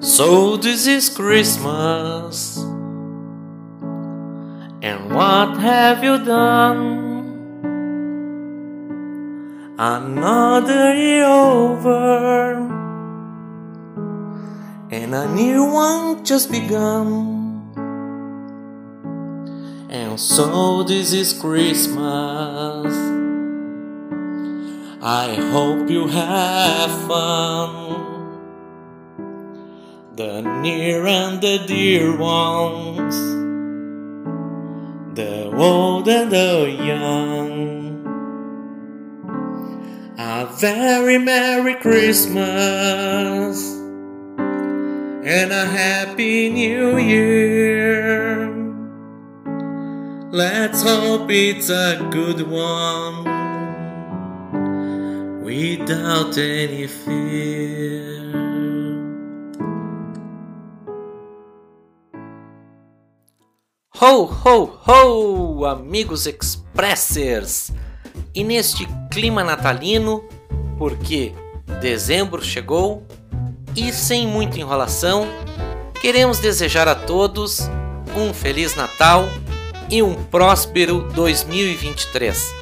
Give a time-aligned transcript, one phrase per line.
[0.00, 2.56] So this is Christmas.
[4.80, 7.06] And what have you done?
[9.76, 12.54] Another year over,
[14.90, 17.70] and a new one just begun.
[19.88, 22.92] And so this is Christmas.
[25.00, 28.07] I hope you have fun.
[30.18, 33.14] The near and the dear ones,
[35.14, 38.02] the old and the young.
[40.18, 43.62] A very Merry Christmas
[45.24, 48.48] and a Happy New Year.
[50.32, 53.22] Let's hope it's a good one
[55.44, 58.47] without any fear.
[64.00, 67.72] Ho, ho, ho, amigos expressers!
[68.32, 70.22] E neste clima natalino,
[70.78, 71.32] porque
[71.80, 73.04] dezembro chegou
[73.74, 75.26] e sem muita enrolação,
[76.00, 77.68] queremos desejar a todos
[78.16, 79.24] um Feliz Natal
[79.90, 82.54] e um próspero 2023.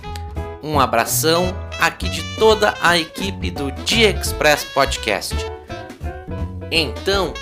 [0.63, 5.35] Um abração aqui de toda a equipe do Dia Express Podcast.
[6.71, 7.35] Então,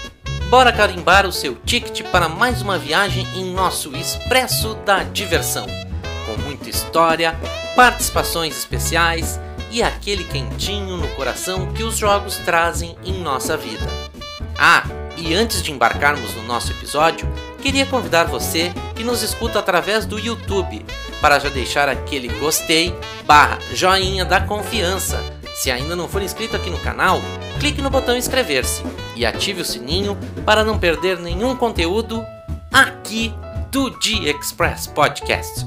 [0.50, 5.66] bora carimbar o seu ticket para mais uma viagem em nosso Expresso da Diversão,
[6.26, 7.34] com muita história,
[7.74, 13.86] participações especiais e aquele quentinho no coração que os jogos trazem em nossa vida.
[14.56, 14.84] Ah,
[15.16, 17.28] e antes de embarcarmos no nosso episódio,
[17.60, 20.84] queria convidar você que nos escuta através do YouTube
[21.20, 22.94] para já deixar aquele gostei
[23.26, 25.18] barra joinha da confiança.
[25.54, 27.20] Se ainda não for inscrito aqui no canal,
[27.60, 28.82] clique no botão inscrever-se
[29.14, 32.24] e ative o sininho para não perder nenhum conteúdo
[32.72, 33.32] aqui
[33.70, 35.64] do G Express Podcast.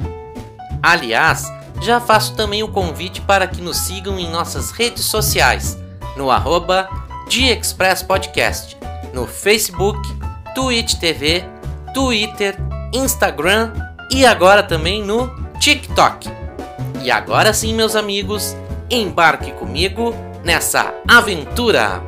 [0.83, 5.77] Aliás, já faço também o convite para que nos sigam em nossas redes sociais,
[6.17, 6.89] no arroba
[7.29, 8.77] Express Podcast,
[9.13, 9.99] no Facebook,
[10.53, 11.43] Twitch TV,
[11.93, 12.57] Twitter,
[12.93, 13.71] Instagram
[14.11, 16.29] e agora também no TikTok.
[17.01, 18.55] E agora sim, meus amigos,
[18.89, 22.06] embarque comigo nessa aventura!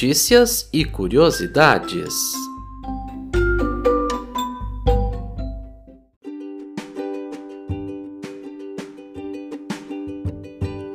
[0.00, 2.14] Notícias e curiosidades.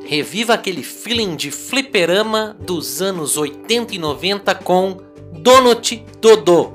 [0.06, 4.96] Reviva aquele feeling de fliperama dos anos 80 e 90 com
[5.34, 6.72] Donut Dodô.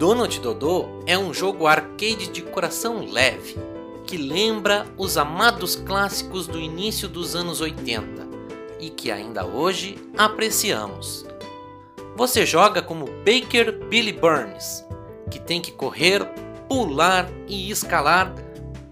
[0.00, 3.56] Donut Dodô é um jogo arcade de coração leve
[4.08, 8.21] que lembra os amados clássicos do início dos anos 80
[8.82, 11.24] e que ainda hoje apreciamos.
[12.16, 14.84] Você joga como Baker Billy Burns,
[15.30, 16.24] que tem que correr,
[16.68, 18.34] pular e escalar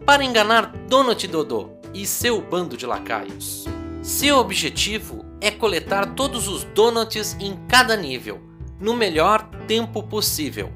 [0.06, 3.64] para enganar Donut Dodô e seu bando de lacaios.
[4.00, 8.40] Seu objetivo é coletar todos os donuts em cada nível,
[8.78, 10.72] no melhor tempo possível.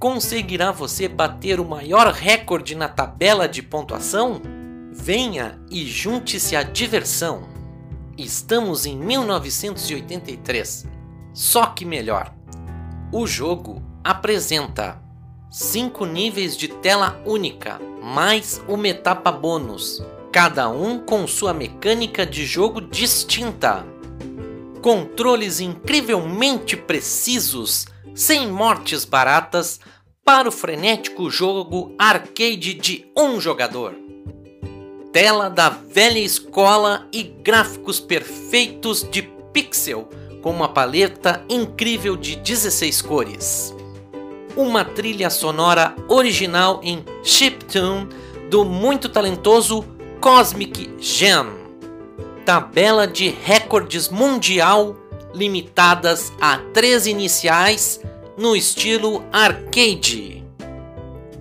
[0.00, 4.42] Conseguirá você bater o maior recorde na tabela de pontuação?
[4.90, 7.51] Venha e junte-se à diversão!
[8.24, 10.86] Estamos em 1983,
[11.34, 12.32] só que melhor.
[13.12, 15.02] O jogo apresenta
[15.50, 20.00] 5 níveis de tela única, mais uma etapa bônus,
[20.30, 23.84] cada um com sua mecânica de jogo distinta.
[24.80, 29.80] Controles incrivelmente precisos, sem mortes baratas,
[30.24, 34.01] para o frenético jogo arcade de um jogador
[35.12, 39.22] tela da velha escola e gráficos perfeitos de
[39.52, 40.08] pixel
[40.40, 43.74] com uma paleta incrível de 16 cores.
[44.56, 48.08] Uma trilha sonora original em chiptune
[48.50, 49.84] do muito talentoso
[50.20, 51.46] Cosmic Gem.
[52.44, 54.96] Tabela de recordes mundial
[55.34, 58.00] limitadas a três iniciais
[58.36, 60.41] no estilo arcade.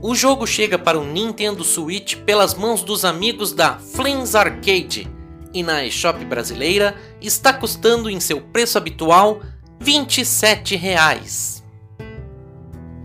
[0.04, 5.08] O jogo chega para o Nintendo Switch pelas mãos dos amigos da Flings Arcade
[5.54, 9.42] e na eShop brasileira está custando em seu preço habitual
[9.80, 11.64] 27 reais.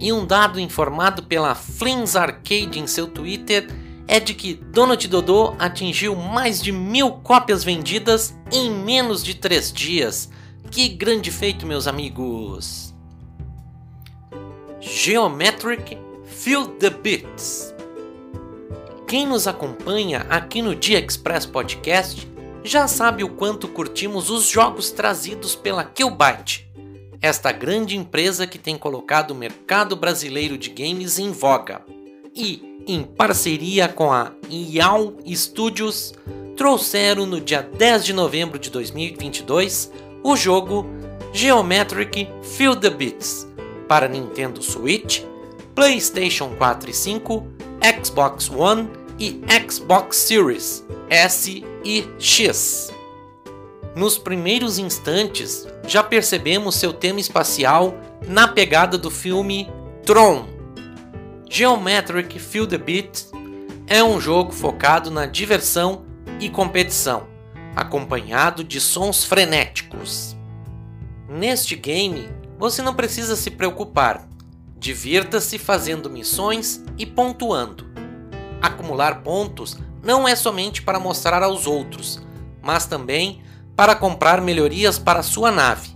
[0.01, 3.69] E um dado informado pela Flings Arcade em seu Twitter
[4.09, 9.71] é de que Donut Dodô atingiu mais de mil cópias vendidas em menos de três
[9.71, 10.31] dias.
[10.71, 12.95] Que grande feito, meus amigos!
[14.81, 17.73] Geometric Feel the Beats.
[19.07, 22.29] Quem nos acompanha aqui no Dia Express Podcast
[22.65, 26.69] já sabe o quanto curtimos os jogos trazidos pela Killbyte,
[27.23, 31.83] esta grande empresa que tem colocado o mercado brasileiro de games em voga.
[32.35, 36.13] E, em parceria com a IAL Studios,
[36.57, 39.93] trouxeram no dia 10 de novembro de 2022
[40.25, 40.87] o jogo
[41.33, 43.47] Geometric Feel the Beats
[43.87, 45.23] para Nintendo Switch,
[45.77, 47.47] PlayStation 4 e 5,
[48.03, 48.89] Xbox One
[49.19, 52.91] e Xbox Series S e X.
[53.95, 57.95] Nos primeiros instantes, já percebemos seu tema espacial
[58.27, 59.69] na pegada do filme
[60.07, 60.49] Tron.
[61.49, 63.27] Geometric Feel the Beat
[63.87, 66.07] é um jogo focado na diversão
[66.41, 67.29] e competição,
[67.77, 70.35] acompanhado de sons frenéticos.
[71.29, 74.27] Neste game, você não precisa se preocupar.
[74.79, 77.87] Divirta-se fazendo missões e pontuando.
[78.61, 82.23] Acumular pontos não é somente para mostrar aos outros,
[82.63, 83.43] mas também
[83.75, 85.91] para comprar melhorias para sua nave.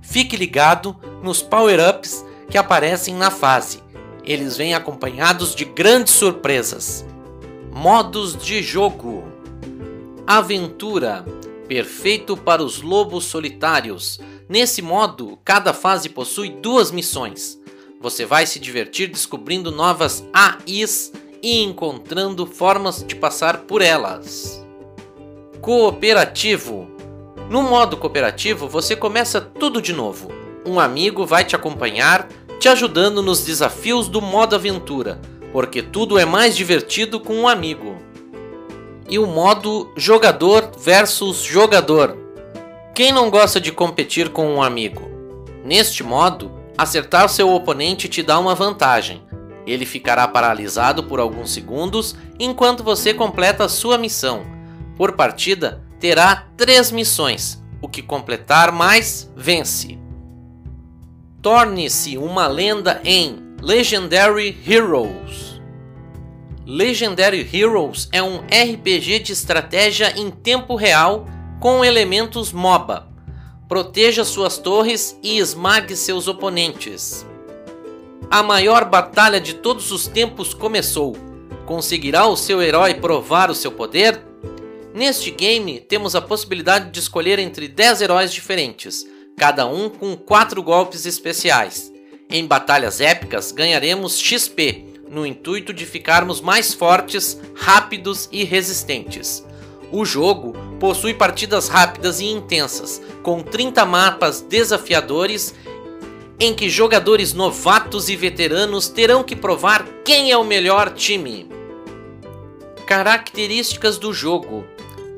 [0.00, 3.82] Fique ligado nos power-ups que aparecem na fase.
[4.24, 7.04] Eles vêm acompanhados de grandes surpresas.
[7.72, 9.24] Modos de jogo:
[10.26, 11.24] Aventura
[11.68, 14.20] perfeito para os lobos solitários.
[14.48, 17.59] Nesse modo, cada fase possui duas missões.
[18.02, 21.12] Você vai se divertir descobrindo novas AIs
[21.42, 24.64] e encontrando formas de passar por elas.
[25.60, 26.90] Cooperativo.
[27.50, 30.30] No modo cooperativo, você começa tudo de novo.
[30.64, 32.26] Um amigo vai te acompanhar,
[32.58, 35.20] te ajudando nos desafios do modo aventura,
[35.52, 37.98] porque tudo é mais divertido com um amigo.
[39.10, 42.16] E o modo jogador versus jogador.
[42.94, 45.02] Quem não gosta de competir com um amigo?
[45.62, 49.22] Neste modo, acertar seu oponente te dá uma vantagem,
[49.66, 54.42] ele ficará paralisado por alguns segundos enquanto você completa sua missão.
[54.96, 57.62] Por partida, terá três missões.
[57.80, 59.98] O que completar mais, vence.
[61.40, 65.60] Torne-se uma lenda em Legendary Heroes.
[66.66, 71.26] Legendary Heroes é um RPG de estratégia em tempo real
[71.58, 73.09] com elementos MOBA.
[73.70, 77.24] Proteja suas torres e esmague seus oponentes.
[78.28, 81.16] A maior batalha de todos os tempos começou.
[81.66, 84.20] Conseguirá o seu herói provar o seu poder?
[84.92, 89.06] Neste game, temos a possibilidade de escolher entre 10 heróis diferentes,
[89.36, 91.92] cada um com 4 golpes especiais.
[92.28, 99.46] Em batalhas épicas, ganharemos XP, no intuito de ficarmos mais fortes, rápidos e resistentes.
[99.92, 105.54] O jogo possui partidas rápidas e intensas, com 30 mapas desafiadores
[106.40, 111.46] em que jogadores novatos e veteranos terão que provar quem é o melhor time.
[112.86, 114.64] Características do jogo: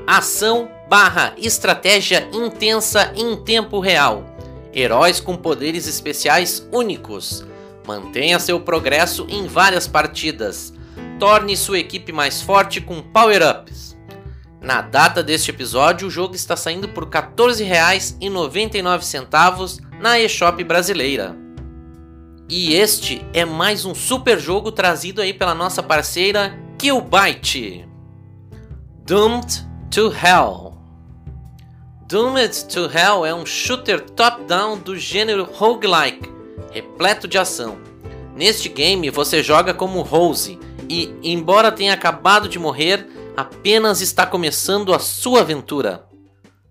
[0.04, 4.26] ação barra estratégia intensa em tempo real.
[4.74, 7.44] Heróis com poderes especiais únicos.
[7.86, 10.72] Mantenha seu progresso em várias partidas.
[11.20, 13.91] Torne sua equipe mais forte com power-ups.
[14.62, 21.34] Na data deste episódio, o jogo está saindo por R$ 14,99 na eShop brasileira.
[22.48, 27.88] E este é mais um super jogo trazido aí pela nossa parceira Killbyte.
[29.04, 30.78] Doomed to Hell.
[32.06, 36.30] Doomed to Hell é um shooter top-down do gênero roguelike,
[36.70, 37.78] repleto de ação.
[38.36, 40.56] Neste game você joga como Rose
[40.88, 46.06] e, embora tenha acabado de morrer, apenas está começando a sua aventura.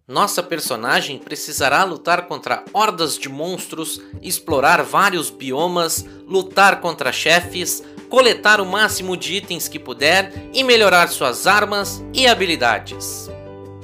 [0.07, 8.59] Nossa personagem precisará lutar contra hordas de monstros, explorar vários biomas, lutar contra chefes, coletar
[8.59, 13.29] o máximo de itens que puder e melhorar suas armas e habilidades.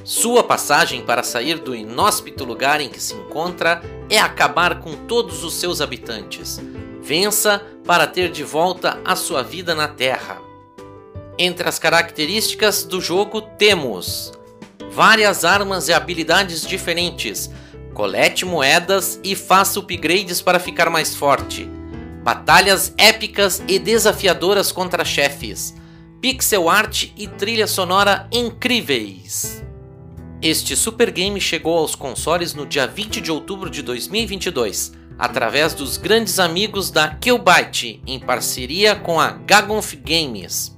[0.03, 5.43] Sua passagem para sair do inóspito lugar em que se encontra é acabar com todos
[5.43, 6.59] os seus habitantes.
[7.01, 10.46] Vença para ter de volta a sua vida na Terra.
[11.39, 14.31] Entre as características do jogo temos
[14.91, 17.51] várias armas e habilidades diferentes,
[17.93, 21.69] colete moedas e faça upgrades para ficar mais forte,
[22.23, 25.75] batalhas épicas e desafiadoras contra chefes,
[26.19, 29.63] pixel art e trilha sonora incríveis.
[30.41, 34.93] Este super game chegou aos consoles no dia 20 de outubro de 2022.
[35.19, 40.76] através dos grandes amigos da Killbyte, em parceria com a Gagonf Games.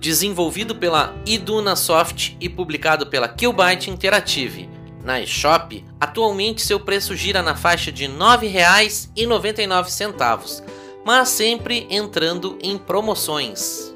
[0.00, 4.66] Desenvolvido pela Iduna Soft e publicado pela Killbyte Interactive,
[5.04, 10.64] na eShop, atualmente seu preço gira na faixa de R$ 9,99,
[11.04, 13.91] mas sempre entrando em promoções.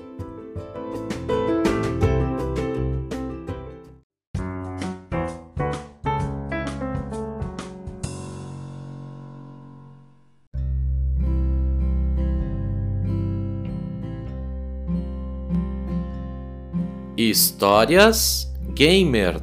[17.30, 19.42] Histórias Gamer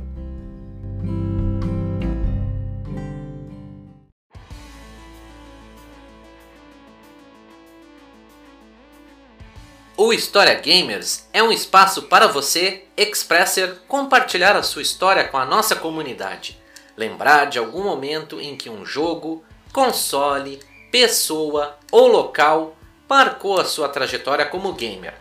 [9.98, 15.46] O História Gamers é um espaço para você, Expresser, compartilhar a sua história com a
[15.46, 16.58] nossa comunidade.
[16.96, 20.60] Lembrar de algum momento em que um jogo, console,
[20.90, 22.78] pessoa ou local
[23.10, 25.16] marcou a sua trajetória como gamer.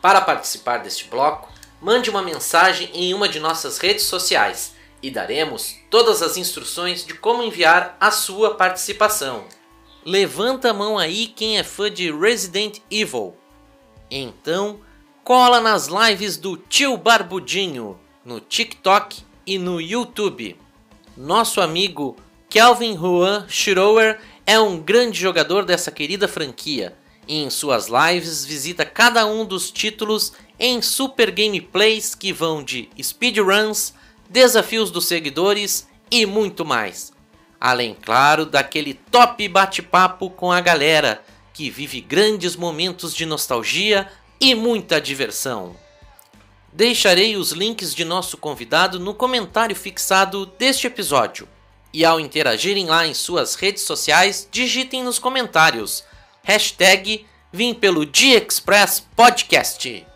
[0.00, 5.76] Para participar deste bloco, mande uma mensagem em uma de nossas redes sociais e daremos
[5.90, 9.44] todas as instruções de como enviar a sua participação.
[10.04, 13.36] Levanta a mão aí quem é fã de Resident Evil.
[14.10, 14.80] Então,
[15.22, 20.56] cola nas lives do Tio Barbudinho no TikTok e no YouTube.
[21.16, 22.16] Nosso amigo
[22.48, 28.86] Kelvin Juan Schroer é um grande jogador dessa querida franquia e em suas lives visita
[28.86, 33.94] cada um dos títulos em super gameplays que vão de speedruns,
[34.28, 37.12] desafios dos seguidores e muito mais.
[37.60, 41.22] Além, claro, daquele top bate-papo com a galera
[41.52, 44.08] que vive grandes momentos de nostalgia
[44.40, 45.76] e muita diversão.
[46.72, 51.48] Deixarei os links de nosso convidado no comentário fixado deste episódio.
[51.92, 56.04] E ao interagirem lá em suas redes sociais, digitem nos comentários
[56.42, 60.07] hashtag Vim pelo G-Express Podcast.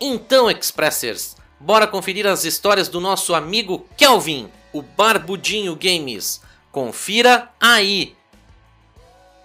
[0.00, 6.42] Então, Expressers, bora conferir as histórias do nosso amigo Kelvin, o Barbudinho Games.
[6.72, 8.14] Confira aí!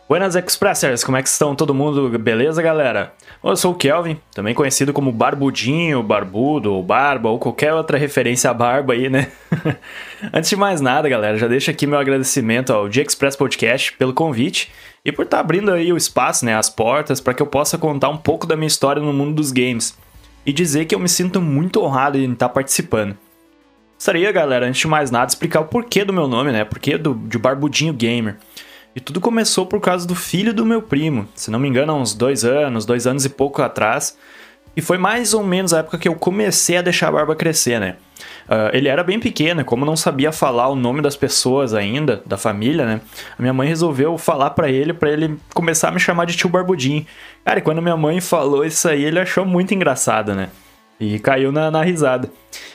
[0.10, 2.18] Buenas Expressers, como é que estão todo mundo?
[2.18, 3.14] Beleza, galera?
[3.44, 8.50] Eu sou o Kelvin, também conhecido como Barbudinho, Barbudo, ou Barba, ou qualquer outra referência
[8.50, 9.32] à barba aí, né?
[10.34, 14.16] Antes de mais nada, galera, já deixo aqui meu agradecimento ao G Express Podcast pelo
[14.16, 14.72] convite
[15.06, 17.78] e por estar tá abrindo aí o espaço, né, as portas, para que eu possa
[17.78, 19.96] contar um pouco da minha história no mundo dos games
[20.46, 23.18] e dizer que eu me sinto muito honrado em estar participando.
[23.96, 26.64] Gostaria, galera, antes de mais nada, explicar o porquê do meu nome, né?
[26.64, 28.38] Porquê do, de Barbudinho Gamer.
[28.96, 31.96] E tudo começou por causa do filho do meu primo, se não me engano, há
[31.96, 34.18] uns dois anos, dois anos e pouco atrás.
[34.76, 37.80] E foi mais ou menos a época que eu comecei a deixar a barba crescer,
[37.80, 37.98] né?
[38.48, 42.38] Uh, ele era bem pequeno, como não sabia falar o nome das pessoas ainda, da
[42.38, 43.02] família, né?
[43.38, 46.50] A minha mãe resolveu falar para ele, para ele começar a me chamar de tio
[46.50, 47.06] Barbudinho.
[47.46, 50.50] Cara, e quando minha mãe falou isso aí, ele achou muito engraçado, né?
[51.00, 52.30] E caiu na, na risada.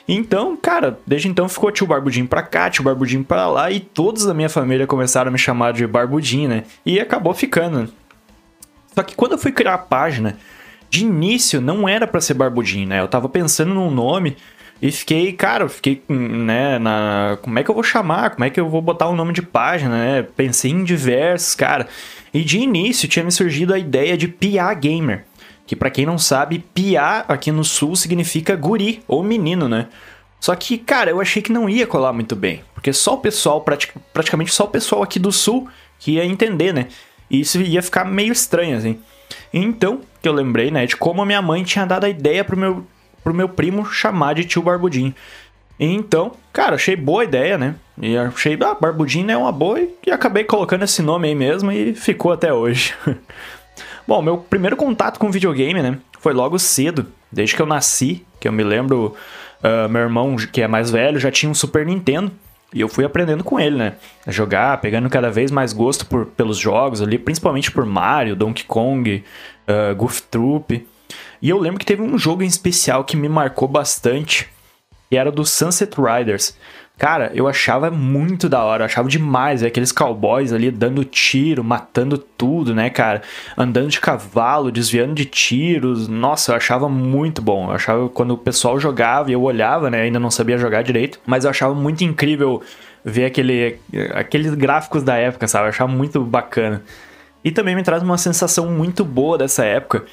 [0.08, 4.24] Então, cara, desde então ficou tio Barbudinho pra cá, tio Barbudinho pra lá, e todos
[4.24, 6.64] da minha família começaram a me chamar de Barbudinho, né?
[6.84, 7.92] E acabou ficando.
[8.94, 10.38] Só que quando eu fui criar a página,
[10.88, 13.00] de início não era para ser Barbudinho, né?
[13.00, 14.36] Eu tava pensando num nome
[14.82, 17.38] e fiquei, cara, fiquei, né, na.
[17.42, 18.30] Como é que eu vou chamar?
[18.30, 20.26] Como é que eu vou botar o um nome de página, né?
[20.36, 21.88] Pensei em diversos, cara.
[22.32, 25.24] E de início tinha me surgido a ideia de Pia Gamer
[25.66, 29.88] que para quem não sabe, piá aqui no sul significa guri ou menino, né?
[30.38, 33.62] Só que, cara, eu achei que não ia colar muito bem, porque só o pessoal,
[33.62, 36.88] pratic praticamente só o pessoal aqui do sul que ia entender, né?
[37.30, 38.98] E isso ia ficar meio estranho, assim.
[39.52, 42.56] Então, que eu lembrei, né, de como a minha mãe tinha dado a ideia pro
[42.56, 42.84] meu
[43.24, 45.14] pro meu primo chamar de tio Barbudinho.
[45.80, 47.74] Então, cara, achei boa ideia, né?
[48.00, 51.94] E achei, ah, Barbudinho é uma boa e acabei colocando esse nome aí mesmo e
[51.94, 52.94] ficou até hoje.
[54.06, 55.98] Bom, meu primeiro contato com videogame, né?
[56.20, 59.14] Foi logo cedo, desde que eu nasci, que eu me lembro,
[59.62, 62.30] uh, meu irmão, que é mais velho, já tinha um Super Nintendo.
[62.72, 63.94] E eu fui aprendendo com ele, né?
[64.26, 68.64] A jogar, pegando cada vez mais gosto por, pelos jogos ali, principalmente por Mario, Donkey
[68.64, 69.24] Kong,
[69.68, 70.84] uh, Goof Troop.
[71.40, 74.48] E eu lembro que teve um jogo em especial que me marcou bastante,
[75.10, 76.56] que era do Sunset Riders.
[76.96, 81.64] Cara, eu achava muito da hora, eu achava demais, véio, aqueles cowboys ali dando tiro,
[81.64, 83.20] matando tudo, né, cara?
[83.58, 86.06] Andando de cavalo, desviando de tiros.
[86.06, 87.66] Nossa, eu achava muito bom.
[87.66, 91.18] Eu achava quando o pessoal jogava e eu olhava, né, ainda não sabia jogar direito,
[91.26, 92.62] mas eu achava muito incrível
[93.04, 93.76] ver aquele,
[94.14, 95.64] aqueles gráficos da época, sabe?
[95.66, 96.80] Eu achava muito bacana.
[97.44, 100.04] E também me traz uma sensação muito boa dessa época,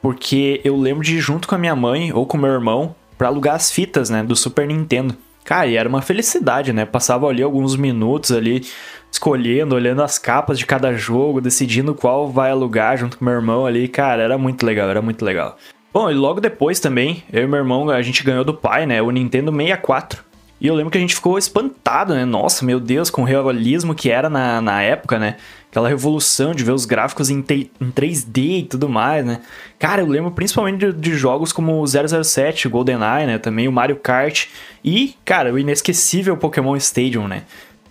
[0.00, 3.28] porque eu lembro de ir junto com a minha mãe ou com meu irmão para
[3.28, 5.16] alugar as fitas, né, do Super Nintendo.
[5.44, 6.84] Cara, e era uma felicidade, né?
[6.84, 8.66] Passava ali alguns minutos ali
[9.10, 13.64] escolhendo, olhando as capas de cada jogo, decidindo qual vai alugar junto com meu irmão
[13.64, 13.88] ali.
[13.88, 15.56] Cara, era muito legal, era muito legal.
[15.92, 19.00] Bom, e logo depois também, eu e meu irmão, a gente ganhou do pai, né?
[19.00, 20.27] O Nintendo 64.
[20.60, 22.24] E eu lembro que a gente ficou espantado, né?
[22.24, 25.36] Nossa, meu Deus, com o realismo que era na, na época, né?
[25.70, 29.40] Aquela revolução de ver os gráficos em, te, em 3D e tudo mais, né?
[29.78, 33.38] Cara, eu lembro principalmente de, de jogos como o 007, o GoldenEye, né?
[33.38, 34.46] Também o Mario Kart
[34.84, 37.44] e, cara, o inesquecível Pokémon Stadium, né?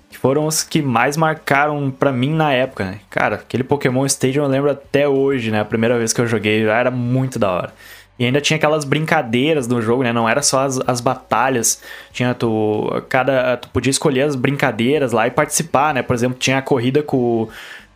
[0.10, 3.00] Que foram os que mais marcaram para mim na época, né?
[3.10, 5.62] Cara, aquele Pokémon Stadium eu lembro até hoje, né?
[5.62, 7.74] A primeira vez que eu joguei, era muito da hora.
[8.20, 10.12] E ainda tinha aquelas brincadeiras do jogo, né?
[10.12, 11.82] Não era só as, as batalhas.
[12.12, 12.90] Tinha tu.
[13.10, 13.58] Cada.
[13.58, 16.02] Tu podia escolher as brincadeiras lá e participar, né?
[16.02, 17.48] Por exemplo, tinha a corrida com,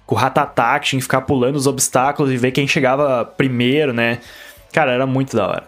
[0.05, 3.93] com o Ratatá, que tinha que ficar pulando os obstáculos e ver quem chegava primeiro,
[3.93, 4.19] né?
[4.71, 5.63] Cara, era muito da hora.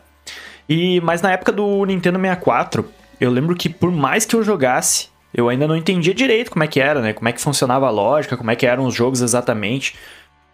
[0.70, 2.88] E, mas na época do Nintendo 64,
[3.20, 6.68] eu lembro que por mais que eu jogasse, eu ainda não entendia direito como é
[6.68, 7.12] que era, né?
[7.12, 9.96] Como é que funcionava a lógica, como é que eram os jogos exatamente.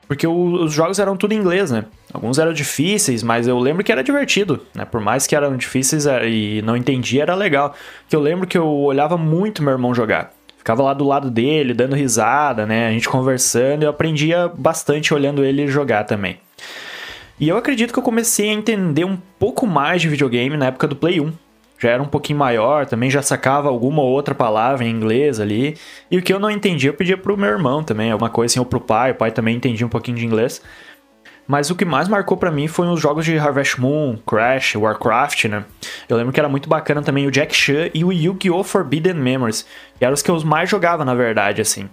[0.10, 1.86] Porque o, os jogos eram tudo em inglês, né?
[2.12, 4.84] Alguns eram difíceis, mas eu lembro que era divertido, né?
[4.84, 7.76] Por mais que eram difíceis é, e não entendia, era legal.
[8.10, 10.34] Que eu lembro que eu olhava muito meu irmão jogar.
[10.58, 12.88] Ficava lá do lado dele, dando risada, né?
[12.88, 16.40] A gente conversando eu aprendia bastante olhando ele jogar também.
[17.40, 20.88] E eu acredito que eu comecei a entender um pouco mais de videogame na época
[20.88, 21.32] do Play 1
[21.80, 25.78] já era um pouquinho maior, também já sacava alguma outra palavra em inglês ali.
[26.12, 28.60] E o que eu não entendia, eu pedia pro meu irmão também, alguma coisa assim,
[28.60, 30.62] ou pro pai, o pai também entendia um pouquinho de inglês.
[31.48, 35.46] Mas o que mais marcou para mim foi os jogos de Harvest Moon, Crash, Warcraft,
[35.46, 35.66] né?
[36.08, 38.64] Eu lembro que era muito bacana também o Jack Chan e o Yu-Gi-Oh!
[38.64, 39.66] Forbidden Memories,
[39.98, 41.90] que eram os que eu mais jogava, na verdade, assim.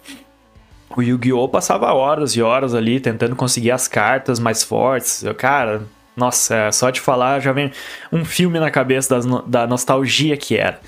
[0.95, 1.49] O Yu-Gi-Oh!
[1.49, 5.25] passava horas e horas ali tentando conseguir as cartas mais fortes.
[5.25, 5.85] Eu, cara,
[6.17, 7.71] nossa, é, só de falar já vem
[8.11, 10.81] um filme na cabeça das, da nostalgia que era.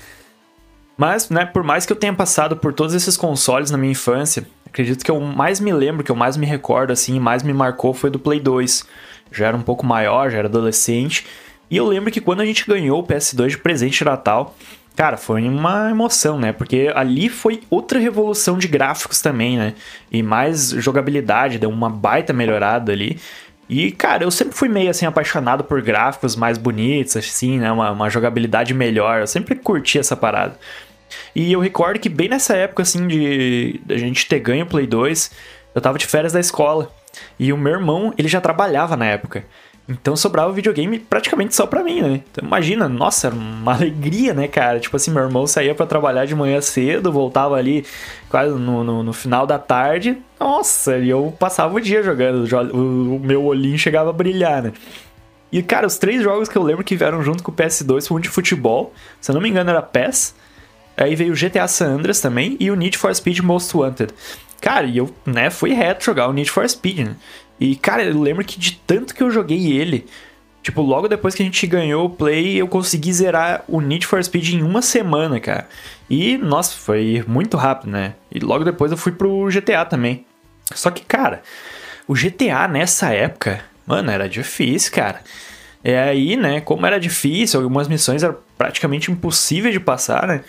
[0.97, 4.45] Mas, né, por mais que eu tenha passado por todos esses consoles na minha infância,
[4.65, 7.93] acredito que eu mais me lembro, que eu mais me recordo, assim, mais me marcou
[7.93, 8.85] foi do Play 2.
[9.31, 11.25] Já era um pouco maior, já era adolescente.
[11.69, 14.55] E eu lembro que quando a gente ganhou o PS2 de presente de Natal,
[14.95, 16.51] cara, foi uma emoção, né?
[16.51, 19.75] Porque ali foi outra revolução de gráficos também, né?
[20.11, 23.19] E mais jogabilidade, deu uma baita melhorada ali.
[23.69, 27.71] E, cara, eu sempre fui meio assim apaixonado por gráficos mais bonitos, assim, né?
[27.71, 29.21] Uma, uma jogabilidade melhor.
[29.21, 30.57] Eu sempre curti essa parada.
[31.35, 34.87] E eu recordo que bem nessa época, assim, de a gente ter ganho o Play
[34.87, 35.31] 2,
[35.75, 36.91] eu tava de férias da escola.
[37.37, 39.45] E o meu irmão, ele já trabalhava na época.
[39.89, 42.21] Então sobrava videogame praticamente só pra mim, né?
[42.31, 44.79] Então imagina, nossa, uma alegria, né, cara?
[44.79, 47.83] Tipo assim, meu irmão saía para trabalhar de manhã cedo, voltava ali
[48.29, 50.17] quase no, no, no, final da tarde.
[50.39, 54.73] Nossa, e eu passava o dia jogando, o, o meu olhinho chegava a brilhar, né?
[55.51, 58.21] E, cara, os três jogos que eu lembro que vieram junto com o PS2 foram
[58.21, 58.93] de futebol.
[59.19, 60.35] Se eu não me engano, era PES.
[60.95, 64.13] Aí veio o GTA San Andreas também e o Need for Speed Most Wanted.
[64.61, 67.15] Cara, e eu, né, fui reto jogar o Need for Speed, né?
[67.59, 70.05] E, cara, eu lembro que de tanto que eu joguei ele,
[70.63, 74.23] tipo, logo depois que a gente ganhou o Play, eu consegui zerar o Need for
[74.23, 75.67] Speed em uma semana, cara.
[76.09, 78.15] E, nossa, foi muito rápido, né?
[78.31, 80.25] E logo depois eu fui pro GTA também.
[80.73, 81.41] Só que, cara,
[82.07, 85.21] o GTA nessa época, mano, era difícil, cara.
[85.83, 90.43] É aí, né, como era difícil, algumas missões eram praticamente impossíveis de passar, né?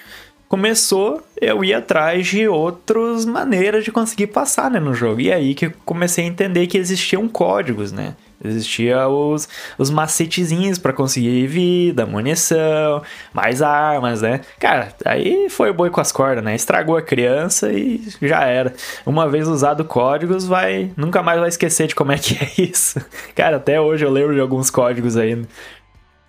[0.50, 5.20] começou eu ir atrás de outras maneiras de conseguir passar né, no jogo.
[5.20, 8.14] E aí que eu comecei a entender que existiam códigos, né?
[8.42, 13.02] Existia os, os macetezinhos para conseguir vida, munição,
[13.34, 14.40] mais armas, né?
[14.58, 16.54] Cara, aí foi boi com as cordas, né?
[16.54, 18.72] Estragou a criança e já era.
[19.04, 22.98] Uma vez usado códigos, vai nunca mais vai esquecer de como é que é isso.
[23.36, 25.46] Cara, até hoje eu lembro de alguns códigos ainda.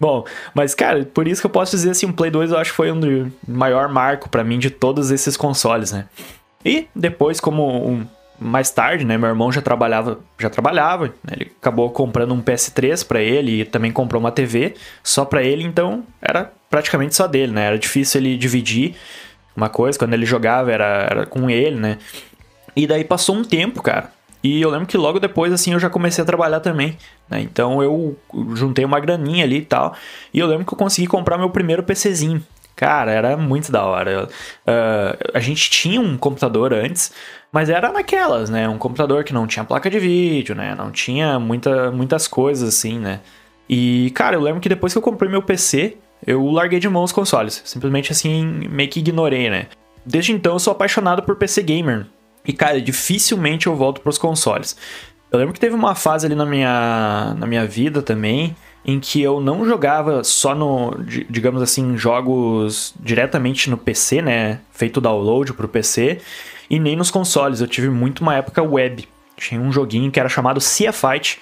[0.01, 2.71] Bom, mas cara, por isso que eu posso dizer assim, o Play 2 eu acho
[2.71, 6.05] que foi um maior marco para mim de todos esses consoles, né?
[6.65, 8.03] E depois, como um,
[8.39, 13.05] mais tarde, né, meu irmão já trabalhava, já trabalhava, né, ele acabou comprando um PS3
[13.05, 17.51] para ele e também comprou uma TV só para ele, então era praticamente só dele,
[17.51, 17.65] né?
[17.65, 18.95] Era difícil ele dividir
[19.55, 21.99] uma coisa, quando ele jogava era, era com ele, né?
[22.75, 24.11] E daí passou um tempo, cara.
[24.43, 26.97] E eu lembro que logo depois, assim, eu já comecei a trabalhar também,
[27.29, 27.41] né?
[27.41, 28.17] Então eu
[28.55, 29.95] juntei uma graninha ali e tal.
[30.33, 32.43] E eu lembro que eu consegui comprar meu primeiro PCzinho.
[32.75, 34.27] Cara, era muito da hora.
[34.65, 37.11] Uh, a gente tinha um computador antes,
[37.51, 38.67] mas era naquelas, né?
[38.67, 40.73] Um computador que não tinha placa de vídeo, né?
[40.73, 43.19] Não tinha muita, muitas coisas assim, né?
[43.69, 47.03] E, cara, eu lembro que depois que eu comprei meu PC, eu larguei de mão
[47.03, 47.61] os consoles.
[47.65, 49.67] Simplesmente assim, meio que ignorei, né?
[50.03, 52.07] Desde então eu sou apaixonado por PC Gamer.
[52.45, 54.75] E, cara, dificilmente eu volto pros consoles.
[55.31, 59.21] Eu lembro que teve uma fase ali na minha, na minha vida também em que
[59.21, 60.95] eu não jogava só no,
[61.29, 64.59] digamos assim, jogos diretamente no PC, né?
[64.71, 66.19] Feito download pro PC,
[66.69, 67.61] e nem nos consoles.
[67.61, 69.07] Eu tive muito uma época web.
[69.37, 71.39] Tinha um joguinho que era chamado Sea Fight,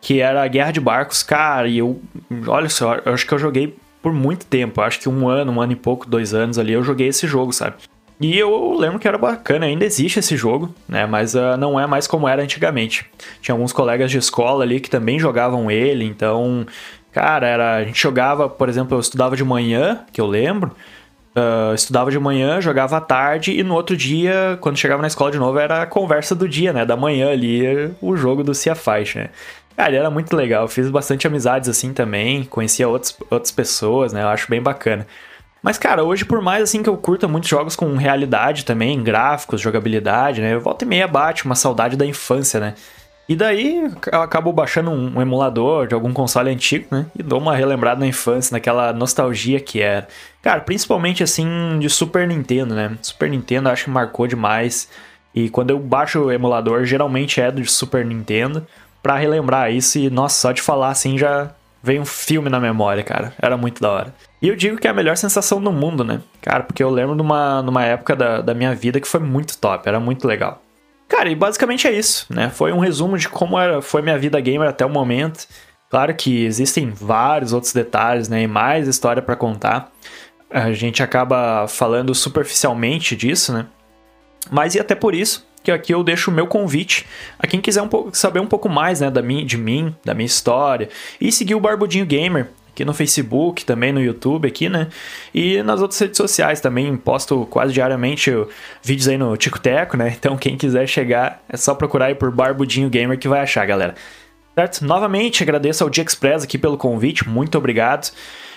[0.00, 1.22] que era a guerra de barcos.
[1.22, 2.00] Cara, e eu,
[2.46, 4.80] olha só, eu acho que eu joguei por muito tempo.
[4.80, 7.52] Acho que um ano, um ano e pouco, dois anos ali, eu joguei esse jogo,
[7.52, 7.76] sabe?
[8.18, 11.04] E eu lembro que era bacana, ainda existe esse jogo, né?
[11.04, 13.04] Mas uh, não é mais como era antigamente.
[13.42, 16.66] Tinha alguns colegas de escola ali que também jogavam ele, então,
[17.12, 20.74] cara, era, a gente jogava, por exemplo, eu estudava de manhã, que eu lembro,
[21.36, 25.30] uh, estudava de manhã, jogava à tarde e no outro dia, quando chegava na escola
[25.30, 26.86] de novo, era a conversa do dia, né?
[26.86, 29.30] Da manhã ali, o jogo do Cia Faixa, né?
[29.76, 34.22] Cara, era muito legal, fiz bastante amizades assim também, conhecia outras, outras pessoas, né?
[34.22, 35.06] Eu acho bem bacana.
[35.66, 39.60] Mas, cara, hoje, por mais assim que eu curta muitos jogos com realidade também, gráficos,
[39.60, 40.54] jogabilidade, né?
[40.54, 42.74] Eu volta e meia bate uma saudade da infância, né?
[43.28, 47.06] E daí eu acabo baixando um, um, emulador de algum console antigo, né?
[47.18, 50.06] E dou uma relembrada na infância, naquela nostalgia que era.
[50.40, 51.48] Cara, principalmente assim
[51.80, 52.96] de Super Nintendo, né?
[53.02, 54.88] Super Nintendo acho que marcou demais.
[55.34, 58.64] E quando eu baixo o emulador, geralmente é do Super Nintendo,
[59.02, 59.98] para relembrar isso.
[59.98, 61.50] E nossa, só de falar assim já
[61.86, 63.32] vem um filme na memória, cara.
[63.40, 64.14] Era muito da hora.
[64.42, 66.20] E eu digo que é a melhor sensação do mundo, né?
[66.42, 69.56] Cara, porque eu lembro de uma, numa época da, da minha vida que foi muito
[69.56, 70.60] top, era muito legal.
[71.06, 72.50] Cara, e basicamente é isso, né?
[72.50, 75.46] Foi um resumo de como era, foi minha vida gamer até o momento.
[75.88, 78.42] Claro que existem vários outros detalhes, né?
[78.42, 79.92] E mais história para contar.
[80.50, 83.66] A gente acaba falando superficialmente disso, né?
[84.50, 87.04] Mas e até por isso que aqui eu deixo o meu convite
[87.36, 90.14] a quem quiser um pouco, saber um pouco mais né, da mim, de mim, da
[90.14, 90.88] minha história,
[91.20, 94.88] e seguir o Barbudinho Gamer aqui no Facebook, também no YouTube aqui, né?
[95.34, 98.30] E nas outras redes sociais também, posto quase diariamente
[98.80, 100.14] vídeos aí no Tico Teco, né?
[100.16, 103.94] Então quem quiser chegar, é só procurar aí por Barbudinho Gamer que vai achar, galera.
[104.54, 104.84] Certo?
[104.84, 108.12] Novamente, agradeço ao Dia Express aqui pelo convite, muito obrigado.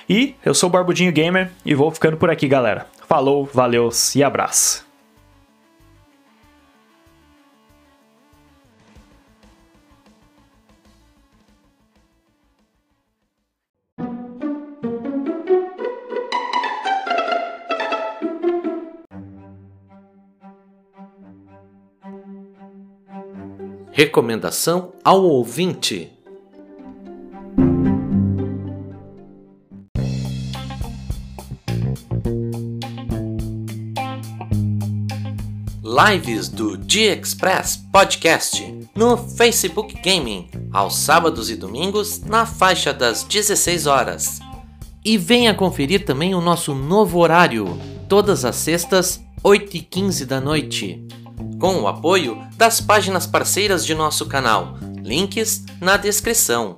[0.08, 2.86] E eu sou o Barbudinho Gamer e vou ficando por aqui, galera.
[3.08, 4.89] Falou, valeu e abraço.
[24.00, 26.10] Recomendação ao ouvinte.
[35.84, 43.86] Lives do G-Express Podcast no Facebook Gaming, aos sábados e domingos, na faixa das 16
[43.86, 44.40] horas.
[45.04, 50.40] E venha conferir também o nosso novo horário, todas as sextas, 8 e 15 da
[50.40, 51.06] noite
[51.60, 56.78] com o apoio das páginas parceiras de nosso canal, links na descrição.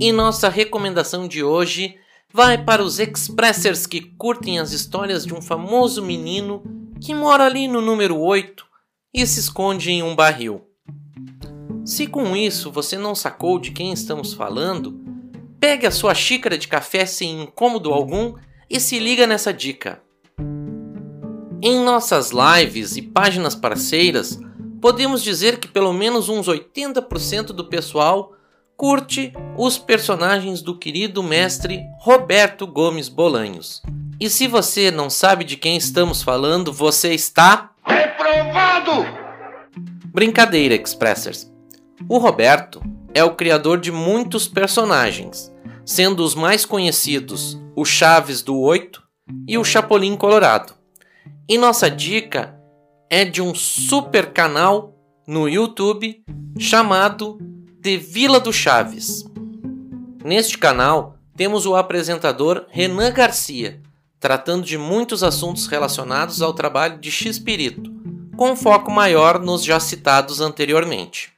[0.00, 1.96] E nossa recomendação de hoje
[2.32, 6.62] vai para os expressers que curtem as histórias de um famoso menino
[7.00, 8.64] que mora ali no número 8
[9.14, 10.67] e se esconde em um barril.
[11.88, 15.00] Se com isso você não sacou de quem estamos falando,
[15.58, 18.34] pegue a sua xícara de café sem incômodo algum
[18.68, 20.02] e se liga nessa dica.
[21.62, 24.38] Em nossas lives e páginas parceiras,
[24.82, 28.34] podemos dizer que pelo menos uns 80% do pessoal
[28.76, 33.80] curte os personagens do querido mestre Roberto Gomes Bolanhos.
[34.20, 39.06] E se você não sabe de quem estamos falando, você está reprovado!
[40.12, 41.50] Brincadeira, Expressers.
[42.06, 42.80] O Roberto
[43.12, 45.52] é o criador de muitos personagens,
[45.84, 49.02] sendo os mais conhecidos o Chaves do 8
[49.46, 50.74] e o Chapolin Colorado.
[51.48, 52.54] E nossa dica
[53.10, 54.94] é de um super canal
[55.26, 56.22] no YouTube
[56.58, 57.38] chamado
[57.80, 59.24] De Vila do Chaves.
[60.24, 63.80] Neste canal temos o apresentador Renan Garcia,
[64.20, 67.92] tratando de muitos assuntos relacionados ao trabalho de X-Pirito,
[68.36, 71.37] com foco maior nos já citados anteriormente.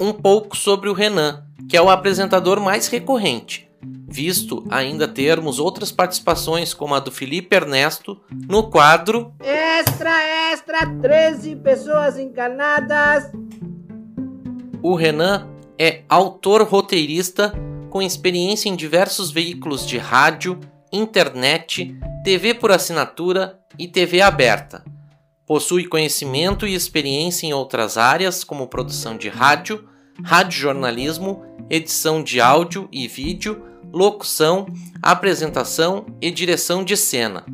[0.00, 3.70] Um pouco sobre o Renan, que é o apresentador mais recorrente,
[4.08, 10.10] visto ainda termos outras participações como a do Felipe Ernesto no quadro Extra,
[10.50, 13.30] extra, 13 pessoas encarnadas.
[14.82, 17.52] O Renan é autor roteirista
[17.90, 20.58] com experiência em diversos veículos de rádio,
[20.90, 24.82] internet, TV por assinatura e TV aberta.
[25.46, 29.89] Possui conhecimento e experiência em outras áreas, como produção de rádio,
[30.24, 34.66] radiojornalismo, edição de áudio e vídeo, locução,
[35.02, 37.44] apresentação e direção de cena.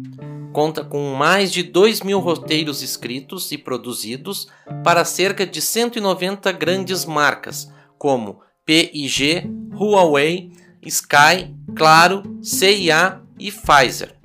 [0.53, 4.49] Conta com mais de 2 mil roteiros escritos e produzidos
[4.83, 10.51] para cerca de 190 grandes marcas, como PIG, Huawei,
[10.83, 14.17] Sky, Claro, CIA e Pfizer.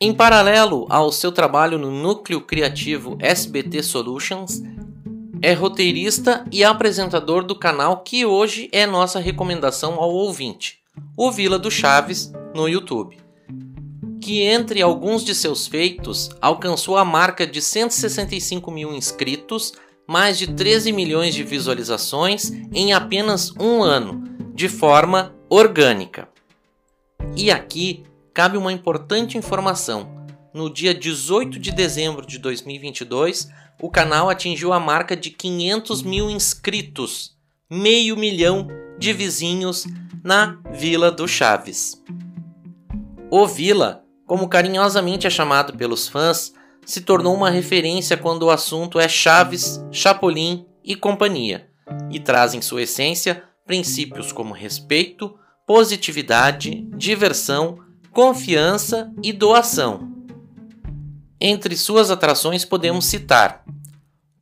[0.00, 4.62] Em paralelo ao seu trabalho no núcleo criativo SBT Solutions,
[5.46, 10.80] é roteirista e apresentador do canal que hoje é nossa recomendação ao ouvinte,
[11.16, 13.16] o Vila do Chaves, no YouTube.
[14.20, 19.72] Que entre alguns de seus feitos alcançou a marca de 165 mil inscritos,
[20.04, 26.28] mais de 13 milhões de visualizações em apenas um ano, de forma orgânica.
[27.36, 28.02] E aqui
[28.34, 30.26] cabe uma importante informação.
[30.52, 33.48] No dia 18 de dezembro de 2022,
[33.80, 37.36] o canal atingiu a marca de 500 mil inscritos,
[37.70, 39.86] meio milhão de vizinhos
[40.24, 42.02] na Vila do Chaves.
[43.30, 48.98] O Vila, como carinhosamente é chamado pelos fãs, se tornou uma referência quando o assunto
[48.98, 51.68] é Chaves, Chapolin e companhia,
[52.10, 55.36] e traz em sua essência princípios como respeito,
[55.66, 57.78] positividade, diversão,
[58.12, 60.15] confiança e doação.
[61.40, 63.64] Entre suas atrações podemos citar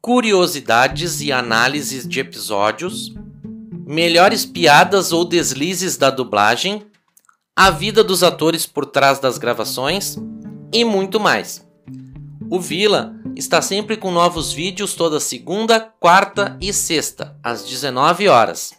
[0.01, 3.15] curiosidades e análises de episódios,
[3.87, 6.87] melhores piadas ou deslizes da dublagem,
[7.57, 10.17] a vida dos atores por trás das gravações
[10.73, 11.67] e muito mais.
[12.51, 18.73] O Vila está sempre com novos vídeos toda segunda, quarta e sexta, às 19 horas.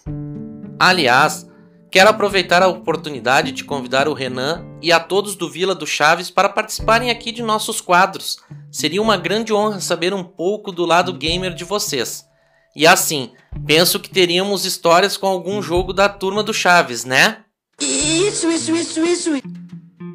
[0.79, 1.47] Aliás,
[1.95, 6.29] quero aproveitar a oportunidade de convidar o Renan e a todos do Vila do Chaves
[6.29, 8.35] para participarem aqui de nossos quadros.
[8.69, 12.25] Seria uma grande honra saber um pouco do lado gamer de vocês.
[12.75, 13.31] E assim,
[13.65, 17.45] penso que teríamos histórias com algum jogo da turma do Chaves, né?
[17.79, 19.31] Isso, isso, isso, isso.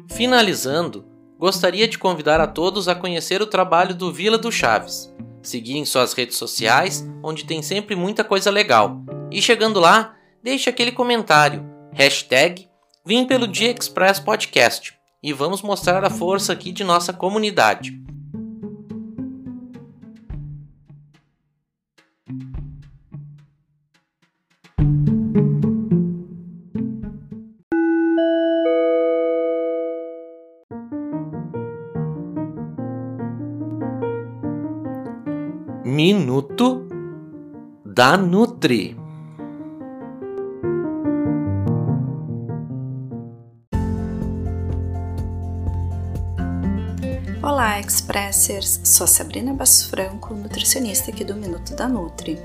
[0.07, 1.03] Finalizando,
[1.39, 5.11] gostaria de convidar a todos a conhecer o trabalho do Vila do Chaves.
[5.41, 9.01] Seguir em suas redes sociais, onde tem sempre muita coisa legal.
[9.31, 10.13] E chegando lá,
[10.43, 12.69] deixe aquele comentário, hashtag
[13.05, 17.99] Vim pelo Dia Express Podcast e vamos mostrar a força aqui de nossa comunidade.
[35.83, 36.87] Minuto
[37.83, 39.00] da Nutri.
[47.71, 48.81] Olá, Expressers!
[48.83, 52.37] Sou Sabrina Basso Franco, nutricionista aqui do Minuto da Nutri.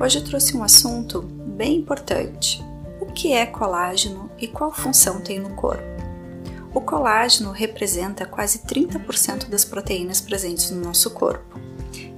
[0.00, 2.64] Hoje eu trouxe um assunto bem importante.
[2.98, 5.84] O que é colágeno e qual função tem no corpo?
[6.72, 11.60] O colágeno representa quase 30% das proteínas presentes no nosso corpo.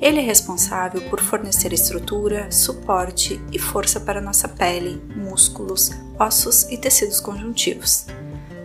[0.00, 6.78] Ele é responsável por fornecer estrutura, suporte e força para nossa pele, músculos, ossos e
[6.78, 8.06] tecidos conjuntivos.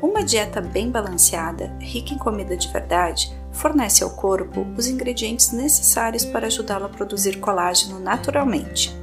[0.04, 6.24] Uma dieta bem balanceada, rica em comida de verdade, fornece ao corpo os ingredientes necessários
[6.24, 8.96] para ajudá-lo a produzir colágeno naturalmente.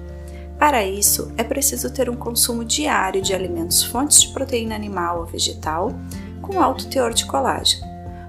[0.59, 5.27] Para isso, é preciso ter um consumo diário de alimentos fontes de proteína animal ou
[5.27, 5.93] vegetal
[6.41, 7.85] com alto teor de colágeno,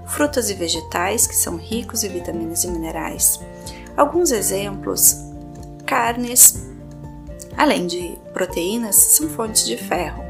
[0.06, 3.38] frutas e vegetais que são ricos em vitaminas e minerais.
[3.96, 5.16] Alguns exemplos:
[5.86, 6.66] carnes,
[7.56, 10.24] além de proteínas, são fontes de ferro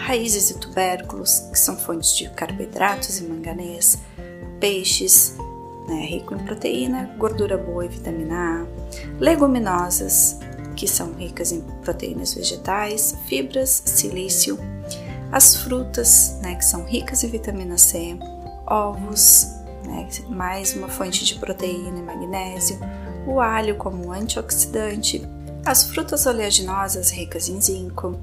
[0.00, 3.98] raízes e tubérculos, que são fontes de carboidratos e manganês,
[4.60, 5.36] peixes,
[5.88, 8.66] né, rico em proteína, gordura boa e vitamina A,
[9.18, 10.38] leguminosas,
[10.76, 14.58] que são ricas em proteínas vegetais, fibras, silício,
[15.32, 18.16] as frutas, né, que são ricas em vitamina C,
[18.66, 19.46] ovos,
[19.84, 22.78] né, mais uma fonte de proteína e magnésio,
[23.26, 25.26] o alho como antioxidante,
[25.64, 28.18] as frutas oleaginosas ricas em zinco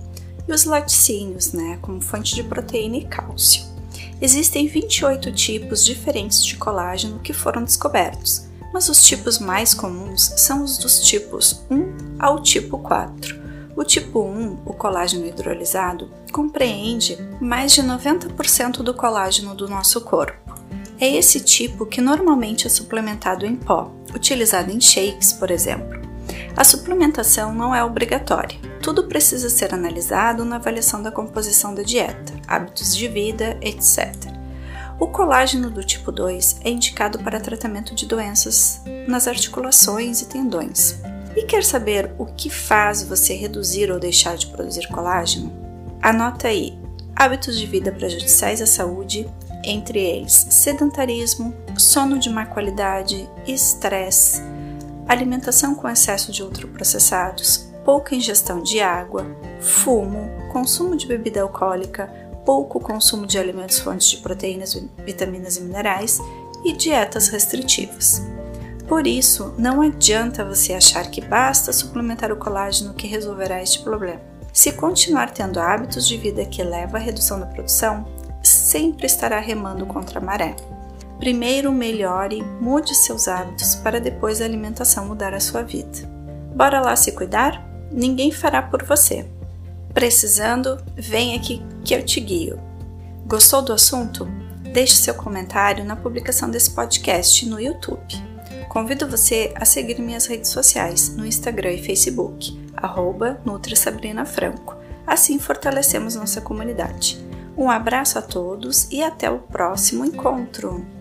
[0.48, 3.77] e os laticínios, né, como fonte de proteína e cálcio.
[4.20, 10.64] Existem 28 tipos diferentes de colágeno que foram descobertos, mas os tipos mais comuns são
[10.64, 13.48] os dos tipos 1 ao tipo 4.
[13.76, 20.56] O tipo 1, o colágeno hidrolisado, compreende mais de 90% do colágeno do nosso corpo.
[21.00, 26.02] É esse tipo que normalmente é suplementado em pó, utilizado em shakes, por exemplo.
[26.58, 28.58] A suplementação não é obrigatória.
[28.82, 34.12] Tudo precisa ser analisado na avaliação da composição da dieta, hábitos de vida, etc.
[35.00, 41.00] O colágeno do tipo 2 é indicado para tratamento de doenças nas articulações e tendões.
[41.36, 45.54] E quer saber o que faz você reduzir ou deixar de produzir colágeno?
[46.02, 46.76] Anota aí:
[47.16, 49.30] hábitos de vida prejudiciais à saúde,
[49.64, 54.42] entre eles sedentarismo, sono de má qualidade, estresse,
[55.08, 59.26] alimentação com excesso de ultraprocessados, pouca ingestão de água,
[59.62, 62.12] fumo, consumo de bebida alcoólica,
[62.46, 64.74] pouco consumo de alimentos fontes de proteínas,
[65.06, 66.20] vitaminas e minerais
[66.64, 68.22] e dietas restritivas.
[68.88, 74.22] Por isso, não adianta você achar que basta suplementar o colágeno que resolverá este problema.
[74.54, 78.08] Se continuar tendo hábitos de vida que levam à redução da produção,
[78.42, 80.56] sempre estará remando contra a maré.
[81.20, 86.08] Primeiro melhore, mude seus hábitos para depois a alimentação mudar a sua vida.
[86.56, 87.68] Bora lá se cuidar?
[87.92, 89.26] Ninguém fará por você.
[89.94, 92.60] Precisando, vem aqui que eu te guio.
[93.26, 94.26] Gostou do assunto?
[94.74, 98.06] Deixe seu comentário na publicação desse podcast no YouTube.
[98.70, 104.76] Convido você a seguir minhas redes sociais no Instagram e Facebook, arroba NutriSabrinaFranco.
[105.06, 107.18] Assim fortalecemos nossa comunidade.
[107.58, 110.97] Um abraço a todos e até o próximo encontro!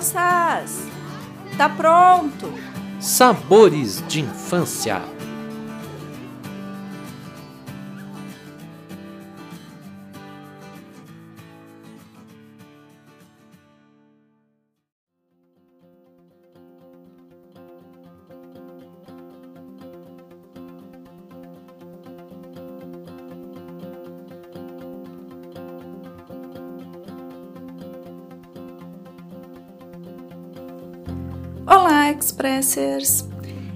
[0.00, 0.88] Crianças,
[1.58, 2.50] tá pronto.
[2.98, 5.02] Sabores de infância.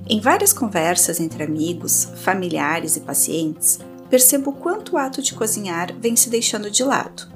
[0.07, 3.79] Em várias conversas entre amigos, familiares e pacientes,
[4.11, 7.29] percebo o quanto o ato de cozinhar vem se deixando de lado.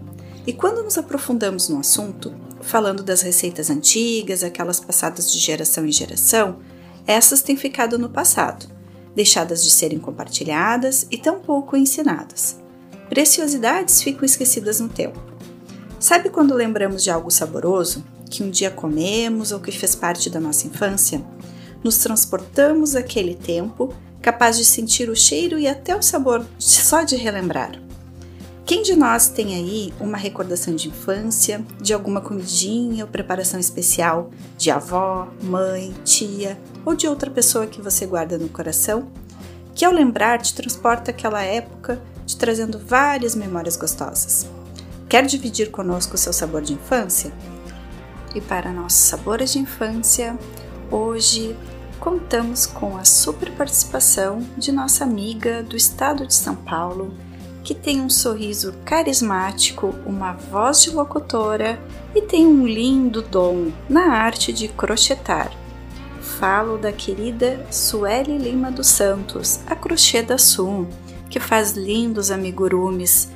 [0.47, 5.93] E quando nos aprofundamos no assunto, falando das receitas antigas, aquelas passadas de geração em
[5.93, 6.59] geração,
[7.07, 8.67] essas têm ficado no passado,
[9.15, 12.59] deixadas de serem compartilhadas e tão pouco ensinadas.
[13.09, 15.19] Preciosidades ficam esquecidas no tempo.
[15.99, 20.39] Sabe quando lembramos de algo saboroso, que um dia comemos ou que fez parte da
[20.39, 21.25] nossa infância,
[21.83, 27.17] nos transportamos àquele tempo, capaz de sentir o cheiro e até o sabor só de
[27.17, 27.81] relembrar.
[28.69, 34.29] Quem de nós tem aí uma recordação de infância, de alguma comidinha ou preparação especial
[34.59, 39.11] de avó, mãe, tia ou de outra pessoa que você guarda no coração,
[39.75, 44.47] que ao lembrar te transporta àquela época, te trazendo várias memórias gostosas?
[45.09, 47.33] Quer dividir conosco o seu sabor de infância?
[48.35, 50.39] E para nossos sabores de infância,
[50.91, 51.57] hoje
[51.99, 57.13] contamos com a super participação de nossa amiga do estado de São Paulo,
[57.65, 61.79] que tem um sorriso carismático, uma voz de locutora
[62.15, 65.53] e tem um lindo dom na arte de crochetar.
[66.21, 70.87] Falo da querida Sueli Lima dos Santos, a crochê da Sum,
[71.29, 73.29] que faz lindos amigurumis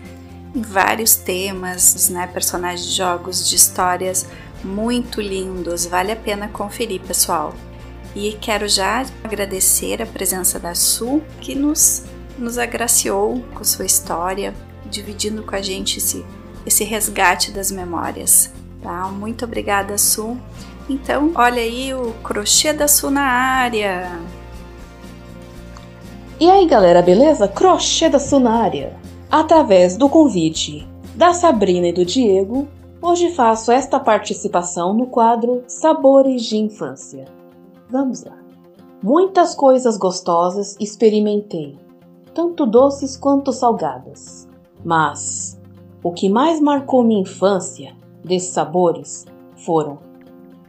[0.54, 4.26] em vários temas, né, personagens de jogos, de histórias
[4.64, 7.54] muito lindos, vale a pena conferir, pessoal.
[8.14, 12.04] E quero já agradecer a presença da Su, que nos,
[12.38, 14.54] nos agraciou com sua história,
[14.84, 16.24] dividindo com a gente esse,
[16.66, 18.52] esse resgate das memórias.
[18.82, 19.08] Tá?
[19.08, 20.36] Muito obrigada, Su.
[20.88, 24.20] Então, olha aí o crochê da Su na área.
[26.38, 27.48] E aí, galera, beleza?
[27.48, 28.94] Crochê da Su na área.
[29.30, 32.68] Através do convite da Sabrina e do Diego,
[33.04, 37.24] Hoje faço esta participação no quadro Sabores de Infância.
[37.90, 38.38] Vamos lá.
[39.02, 41.76] Muitas coisas gostosas experimentei,
[42.32, 44.48] tanto doces quanto salgadas.
[44.84, 45.60] Mas
[46.00, 47.92] o que mais marcou minha infância
[48.24, 49.26] desses sabores
[49.56, 49.98] foram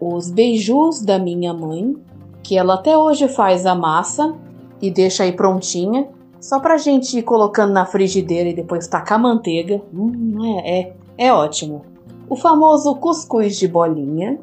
[0.02, 1.96] os beijos da minha mãe,
[2.42, 4.36] que ela até hoje faz a massa
[4.82, 6.10] e deixa aí prontinha,
[6.42, 9.84] só pra gente ir colocando na frigideira e depois tacar manteiga.
[9.94, 11.93] Hum, é, é, é ótimo.
[12.34, 14.40] O famoso cuscuz de bolinha,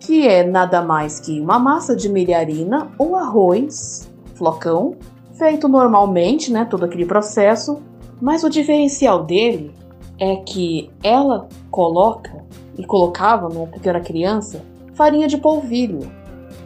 [0.00, 4.96] que é nada mais que uma massa de milharina ou arroz, flocão,
[5.34, 7.80] feito normalmente, né, todo aquele processo,
[8.20, 9.72] mas o diferencial dele
[10.18, 12.44] é que ela coloca
[12.76, 14.64] e colocava, né, porque eu era criança,
[14.94, 16.00] farinha de polvilho,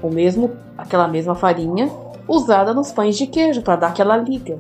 [0.03, 1.91] o mesmo, aquela mesma farinha
[2.27, 4.59] usada nos pães de queijo para dar aquela liga.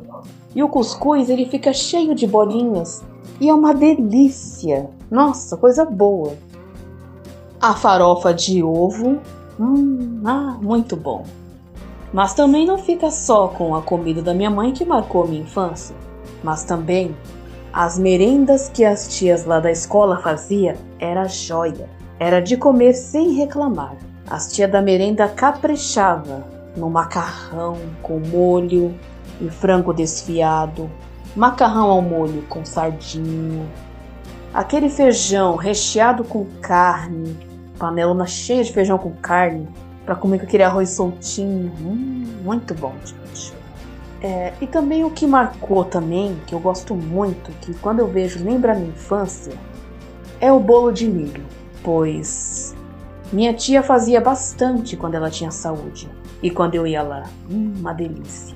[0.54, 3.02] E o cuscuz ele fica cheio de bolinhas
[3.40, 4.88] e é uma delícia.
[5.10, 6.34] Nossa, coisa boa.
[7.60, 9.18] A farofa de ovo,
[9.58, 11.24] hum, ah, muito bom.
[12.12, 15.96] Mas também não fica só com a comida da minha mãe que marcou minha infância,
[16.42, 17.14] mas também
[17.72, 21.88] as merendas que as tias lá da escola fazia era joia.
[22.20, 23.96] Era de comer sem reclamar.
[24.30, 26.44] As tias da merenda caprichava
[26.76, 28.94] no macarrão com molho
[29.40, 30.88] e frango desfiado,
[31.36, 33.66] macarrão ao molho com sardinha,
[34.52, 37.36] aquele feijão recheado com carne,
[37.78, 39.68] panelona cheia de feijão com carne
[40.04, 43.52] para comer com aquele arroz soltinho, hum, muito bom, gente.
[44.22, 48.42] É, e também o que marcou também, que eu gosto muito, que quando eu vejo
[48.42, 49.52] lembra minha infância,
[50.40, 51.44] é o bolo de milho,
[51.82, 52.74] pois
[53.32, 56.08] minha tia fazia bastante quando ela tinha saúde
[56.42, 58.54] e quando eu ia lá, hum, uma delícia.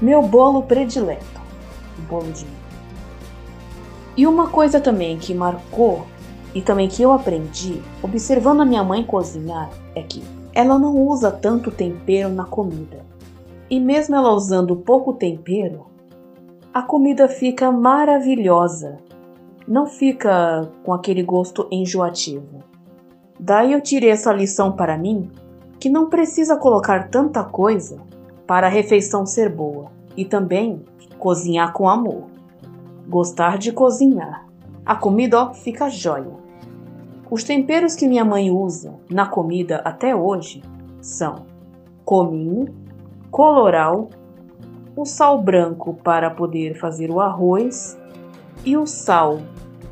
[0.00, 1.39] Meu bolo predileto,
[2.18, 2.70] milho.
[4.16, 6.06] E uma coisa também que marcou
[6.54, 11.30] e também que eu aprendi observando a minha mãe cozinhar é que ela não usa
[11.30, 13.04] tanto tempero na comida.
[13.70, 15.86] E mesmo ela usando pouco tempero,
[16.74, 18.98] a comida fica maravilhosa.
[19.66, 22.64] Não fica com aquele gosto enjoativo.
[23.38, 25.30] Daí eu tirei essa lição para mim,
[25.78, 27.98] que não precisa colocar tanta coisa
[28.46, 29.86] para a refeição ser boa
[30.16, 30.82] e também
[31.20, 32.24] cozinhar com amor.
[33.06, 34.46] Gostar de cozinhar.
[34.84, 36.40] A comida ó, fica jóia.
[37.30, 40.62] Os temperos que minha mãe usa na comida até hoje
[41.00, 41.46] são
[42.04, 42.74] cominho,
[43.30, 44.08] coloral,
[44.96, 47.96] o sal branco para poder fazer o arroz
[48.64, 49.38] e o sal,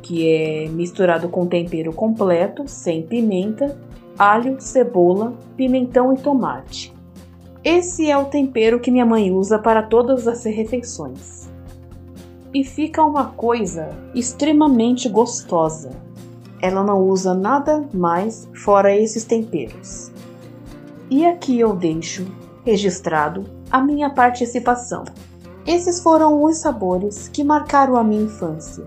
[0.01, 3.79] que é misturado com tempero completo, sem pimenta,
[4.17, 6.98] alho, cebola, pimentão e tomate.
[7.63, 11.49] Esse é o tempero que minha mãe usa para todas as refeições.
[12.53, 15.91] E fica uma coisa extremamente gostosa.
[16.61, 20.09] Ela não usa nada mais fora esses temperos.
[21.09, 22.25] E aqui eu deixo
[22.65, 25.03] registrado a minha participação.
[25.67, 28.85] Esses foram os sabores que marcaram a minha infância.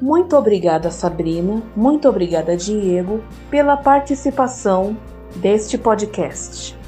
[0.00, 3.20] Muito obrigada, Sabrina, muito obrigada, Diego,
[3.50, 4.96] pela participação
[5.36, 6.83] deste podcast.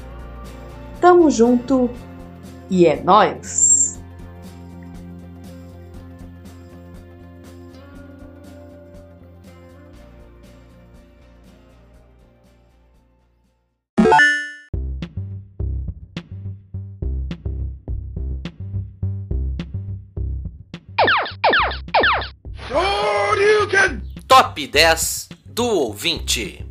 [0.99, 1.89] Tamo junto
[2.69, 3.97] e é nós.
[24.27, 26.66] Top 10 do ouvinte.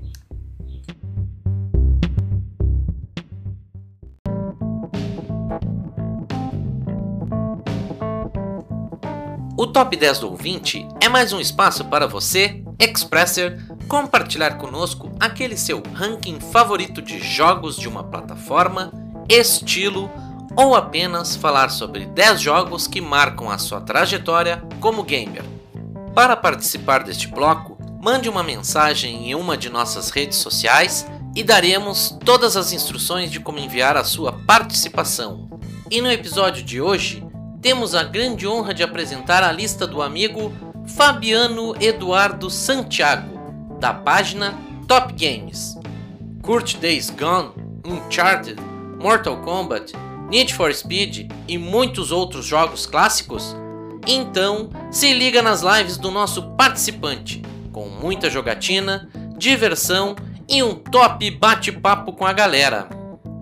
[9.77, 15.83] Top 10 do ouvinte é mais um espaço para você, Expresser, compartilhar conosco aquele seu
[15.93, 18.91] ranking favorito de jogos de uma plataforma,
[19.29, 20.11] estilo
[20.57, 25.45] ou apenas falar sobre 10 jogos que marcam a sua trajetória como gamer.
[26.15, 32.17] Para participar deste bloco, mande uma mensagem em uma de nossas redes sociais e daremos
[32.25, 35.51] todas as instruções de como enviar a sua participação.
[35.91, 37.26] E no episódio de hoje,
[37.67, 40.53] temos a grande honra de apresentar a lista do amigo
[40.87, 44.57] Fabiano Eduardo Santiago, da página
[44.87, 45.77] Top Games.
[46.43, 47.51] Curte Days Gone,
[47.85, 48.63] Uncharted,
[49.03, 49.95] Mortal Kombat,
[50.31, 53.57] Need for Speed e muitos outros jogos clássicos?
[54.07, 57.43] Então, se liga nas lives do nosso participante,
[57.73, 60.15] com muita jogatina, diversão
[60.49, 62.89] e um top bate-papo com a galera.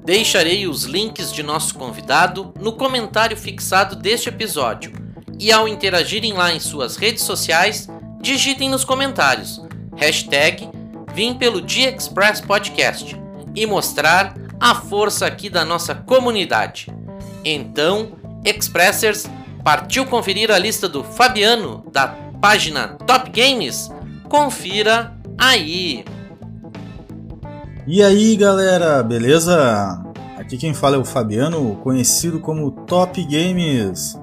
[0.04, 4.92] Deixarei os links de nosso convidado no comentário fixado deste episódio.
[5.38, 7.88] E ao interagirem lá em suas redes sociais,
[8.20, 9.60] digitem nos comentários
[9.96, 10.68] hashtag
[11.14, 13.16] Vim pelo Dia Express Podcast
[13.54, 16.88] e mostrar a força aqui da nossa comunidade.
[17.44, 18.12] Então,
[18.44, 19.28] Expressers,
[19.64, 23.90] Partiu conferir a lista do Fabiano da página Top Games?
[24.28, 26.04] Confira aí.
[27.86, 30.02] E aí galera, beleza?
[30.38, 34.18] Aqui quem fala é o Fabiano, conhecido como Top Games.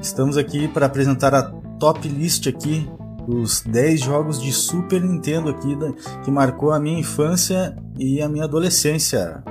[0.00, 1.44] Estamos aqui para apresentar a
[1.78, 2.90] top list aqui
[3.24, 5.78] dos 10 jogos de Super Nintendo aqui
[6.24, 9.44] que marcou a minha infância e a minha adolescência.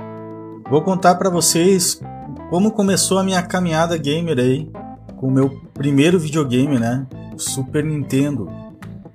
[0.68, 2.02] Vou contar para vocês
[2.50, 4.70] como começou a minha caminhada gamer aí
[5.16, 7.06] com o meu primeiro videogame, né?
[7.38, 8.50] Super Nintendo.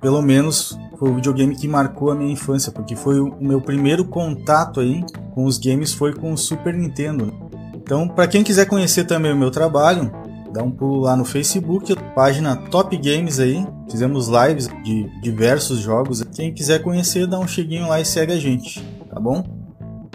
[0.00, 4.04] Pelo menos foi o videogame que marcou a minha infância, porque foi o meu primeiro
[4.04, 7.32] contato aí com os games foi com o Super Nintendo.
[7.72, 10.10] Então, para quem quiser conhecer também o meu trabalho,
[10.52, 13.64] dá um pulo lá no Facebook, página Top Games aí.
[13.88, 16.22] Fizemos lives de diversos jogos.
[16.34, 19.44] Quem quiser conhecer, dá um cheguinho lá e segue a gente, tá bom?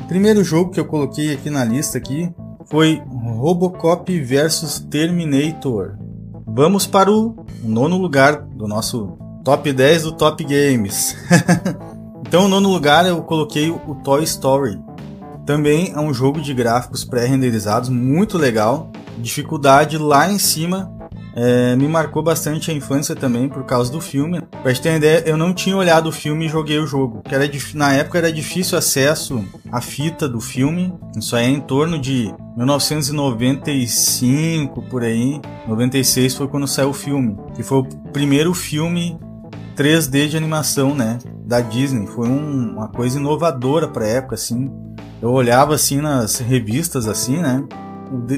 [0.01, 2.29] O primeiro jogo que eu coloquei aqui na lista aqui
[2.65, 5.97] foi Robocop vs Terminator.
[6.45, 11.15] Vamos para o nono lugar do nosso top 10 do Top Games.
[12.25, 14.79] então, no nono lugar eu coloquei o Toy Story.
[15.45, 18.89] Também é um jogo de gráficos pré-renderizados muito legal.
[19.17, 20.89] Dificuldade lá em cima.
[21.35, 24.39] É, me marcou bastante a infância também por causa do filme.
[24.61, 27.21] Pra gente ter ideia, eu não tinha olhado o filme e joguei o jogo.
[27.23, 30.93] Que era, na época era difícil acesso à fita do filme.
[31.17, 35.41] Isso aí é em torno de 1995, por aí.
[35.67, 37.35] 96 foi quando saiu o filme.
[37.55, 39.19] Que foi o primeiro filme
[39.75, 41.17] 3D de animação, né?
[41.45, 42.07] Da Disney.
[42.07, 44.71] Foi um, uma coisa inovadora pra época, assim.
[45.21, 47.63] Eu olhava assim nas revistas, assim, né?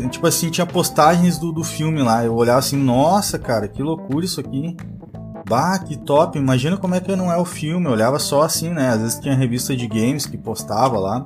[0.10, 2.24] Tipo assim, tinha postagens do, do filme lá.
[2.24, 4.76] Eu olhava assim, nossa, cara, que loucura isso aqui.
[5.48, 6.38] Bah, que top.
[6.38, 7.86] Imagina como é que não é o filme.
[7.86, 8.90] Eu olhava só assim, né?
[8.90, 11.26] Às vezes tinha revista de games que postava lá.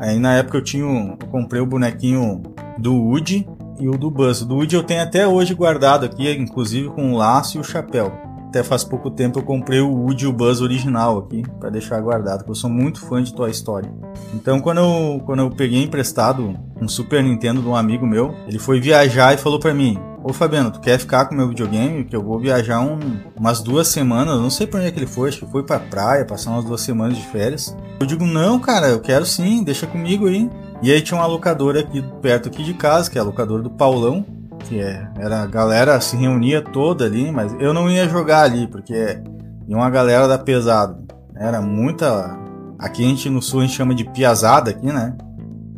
[0.00, 0.84] Aí na época eu tinha.
[0.84, 2.42] Eu comprei o bonequinho
[2.78, 3.46] do Woody
[3.80, 4.42] e o do Buzz.
[4.42, 7.64] O do Woody eu tenho até hoje guardado aqui, inclusive com o laço e o
[7.64, 8.27] chapéu.
[8.48, 12.38] Até faz pouco tempo eu comprei o Woody o Buzz original aqui, para deixar guardado,
[12.38, 13.90] porque eu sou muito fã de Toy Story.
[14.34, 18.58] Então, quando eu, quando eu peguei emprestado um Super Nintendo de um amigo meu, ele
[18.58, 22.04] foi viajar e falou para mim: Ô Fabiano, tu quer ficar com meu videogame?
[22.04, 22.98] Que eu vou viajar um,
[23.36, 25.78] umas duas semanas, não sei pra onde é que ele foi, acho que foi pra
[25.78, 27.76] praia, passar umas duas semanas de férias.
[28.00, 30.50] Eu digo, não, cara, eu quero sim, deixa comigo aí.
[30.82, 33.70] E aí tinha uma locadora aqui perto aqui de casa, que é a locadora do
[33.70, 34.24] Paulão,
[34.64, 38.66] que é, era a galera se reunia toda ali, mas eu não ia jogar ali,
[38.66, 39.20] porque
[39.66, 40.98] ia uma galera da pesada.
[41.36, 42.36] Era muita.
[42.78, 45.16] Aqui a gente no sul a gente chama de piazada aqui, né?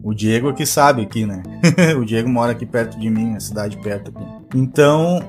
[0.02, 1.42] O Diego aqui sabe aqui, né?
[1.98, 4.26] o Diego mora aqui perto de mim, na cidade perto aqui.
[4.54, 5.20] Então,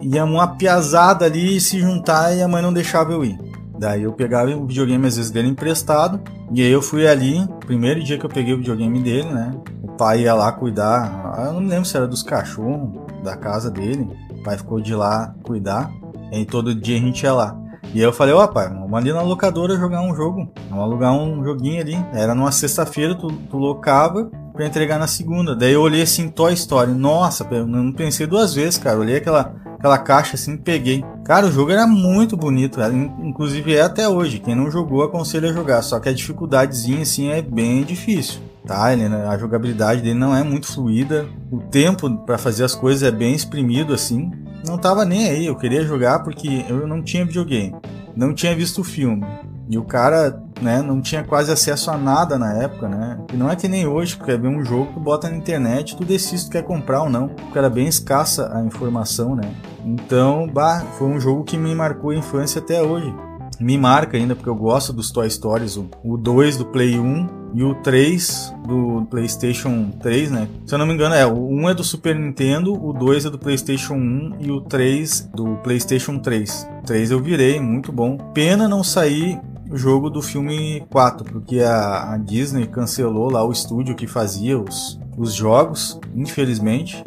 [0.00, 3.38] ia uma piazada ali se juntar e a mãe não deixava eu ir.
[3.78, 6.20] Daí eu pegava o videogame às vezes dele emprestado,
[6.52, 9.52] e aí eu fui ali, primeiro dia que eu peguei o videogame dele, né?
[9.82, 12.90] O pai ia lá cuidar, eu não lembro se era dos cachorros
[13.22, 15.90] da casa dele, o pai ficou de lá cuidar,
[16.30, 17.58] e aí todo dia a gente ia lá.
[17.92, 21.12] E aí eu falei, ó pai, vamos ali na locadora jogar um jogo, vamos alugar
[21.12, 21.96] um joguinho ali.
[22.12, 25.54] Era numa sexta-feira, tu, tu locava pra entregar na segunda.
[25.54, 29.54] Daí eu olhei assim, Toy Story, nossa, eu não pensei duas vezes, cara, olhei aquela
[29.84, 31.04] aquela caixa assim, peguei.
[31.24, 32.92] Cara, o jogo era muito bonito, cara.
[32.94, 34.38] inclusive é até hoje.
[34.38, 35.82] Quem não jogou, aconselho a jogar.
[35.82, 38.40] Só que a dificuldadezinha assim é bem difícil.
[38.66, 41.26] Tá, ele, a jogabilidade dele não é muito fluida.
[41.50, 44.30] O tempo para fazer as coisas é bem exprimido assim.
[44.66, 47.74] Não tava nem aí, eu queria jogar porque eu não tinha videogame.
[48.16, 49.22] Não tinha visto o filme.
[49.68, 53.18] E o cara, né, não tinha quase acesso a nada na época, né?
[53.32, 55.96] E não é que nem hoje, que quer ver um jogo, tu bota na internet,
[55.96, 57.28] tu decide se tu quer comprar ou não.
[57.28, 59.54] Porque era bem escassa a informação, né?
[59.84, 63.12] Então, bah, foi um jogo que me marcou a infância até hoje.
[63.60, 67.62] Me marca ainda, porque eu gosto dos Toy Stories, o 2 do Play 1 e
[67.62, 70.48] o 3 do PlayStation 3, né?
[70.66, 73.30] Se eu não me engano, é, o 1 é do Super Nintendo, o 2 é
[73.30, 76.68] do PlayStation 1 e o 3 do PlayStation 3.
[76.80, 78.18] O 3 eu virei, muito bom.
[78.34, 79.40] Pena não sair
[79.72, 84.98] jogo do filme 4, porque a, a Disney cancelou lá o estúdio que fazia os,
[85.16, 87.02] os jogos, infelizmente.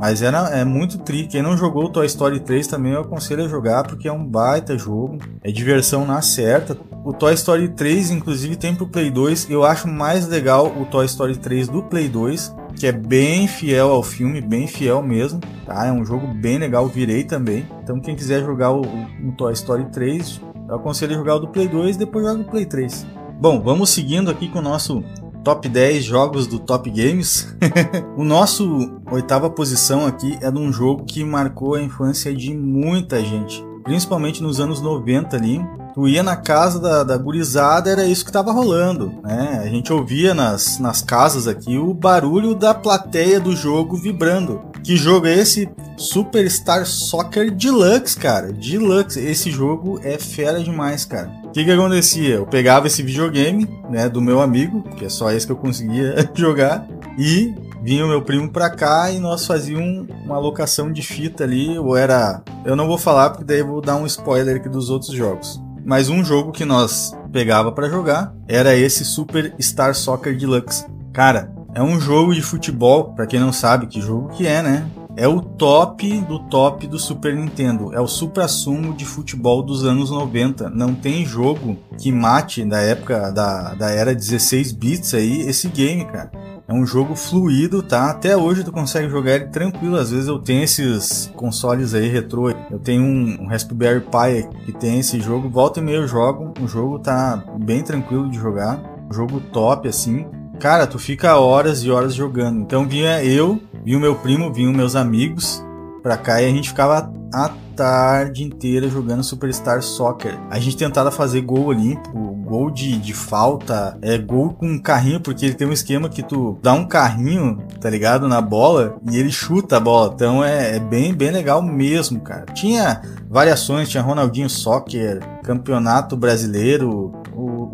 [0.00, 1.26] Mas era, é muito tri.
[1.26, 4.24] Quem não jogou o Toy Story 3 também eu aconselho a jogar, porque é um
[4.24, 5.18] baita jogo.
[5.44, 6.74] É diversão na certa.
[7.04, 9.50] O Toy Story 3, inclusive, tem pro Play 2.
[9.50, 13.90] Eu acho mais legal o Toy Story 3 do Play 2, que é bem fiel
[13.90, 15.40] ao filme, bem fiel mesmo.
[15.66, 15.86] Tá?
[15.86, 17.66] É um jogo bem legal, virei também.
[17.82, 21.48] Então quem quiser jogar o, o Toy Story 3, eu aconselho a jogar o do
[21.48, 23.06] Play 2 e depois joga o Play 3.
[23.40, 25.02] Bom, vamos seguindo aqui com o nosso
[25.42, 27.54] top 10 jogos do Top Games.
[28.16, 33.22] o nosso oitava posição aqui é de um jogo que marcou a infância de muita
[33.22, 35.60] gente, principalmente nos anos 90 ali.
[35.94, 39.60] Tu ia na casa da, da gurizada, era isso que tava rolando, né?
[39.62, 44.60] A gente ouvia nas, nas casas aqui o barulho da plateia do jogo vibrando.
[44.84, 45.68] Que jogo é esse?
[45.96, 48.52] Superstar Soccer Deluxe, cara.
[48.52, 49.20] Deluxe.
[49.20, 51.30] Esse jogo é fera demais, cara.
[51.44, 52.36] O que que acontecia?
[52.36, 56.30] Eu pegava esse videogame, né, do meu amigo, que é só esse que eu conseguia
[56.32, 56.86] jogar,
[57.18, 57.52] e
[57.82, 61.96] vinha o meu primo pra cá e nós fazíamos uma locação de fita ali, ou
[61.96, 62.42] era...
[62.64, 65.60] Eu não vou falar porque daí vou dar um spoiler aqui dos outros jogos.
[65.84, 70.84] Mas um jogo que nós pegava para jogar era esse Super Star Soccer Deluxe.
[71.12, 74.86] Cara, é um jogo de futebol, para quem não sabe que jogo que é, né?
[75.16, 77.92] É o top do top do Super Nintendo.
[77.92, 80.70] É o supra-sumo de futebol dos anos 90.
[80.70, 86.04] Não tem jogo que mate da época da, da era 16 bits aí esse game,
[86.04, 86.30] cara.
[86.70, 88.10] É um jogo fluido, tá?
[88.10, 89.96] Até hoje tu consegue jogar ele tranquilo.
[89.96, 92.48] Às vezes eu tenho esses consoles aí retrô.
[92.48, 95.50] Eu tenho um, Raspberry Pi que tem esse jogo.
[95.50, 96.54] Volta e meia eu jogo.
[96.62, 98.80] O jogo tá bem tranquilo de jogar.
[99.10, 100.24] Um jogo top, assim.
[100.60, 102.60] Cara, tu fica horas e horas jogando.
[102.60, 105.64] Então vinha eu, vinha o meu primo, vinha meus amigos
[106.02, 110.38] pra cá e a gente ficava a tarde inteira jogando Superstar Soccer.
[110.50, 115.20] A gente tentava fazer gol olímpico, gol de, de falta, é gol com um carrinho,
[115.20, 119.16] porque ele tem um esquema que tu dá um carrinho, tá ligado, na bola e
[119.16, 120.12] ele chuta a bola.
[120.14, 122.44] Então é, é bem, bem legal mesmo, cara.
[122.52, 127.12] Tinha variações, tinha Ronaldinho Soccer, Campeonato Brasileiro,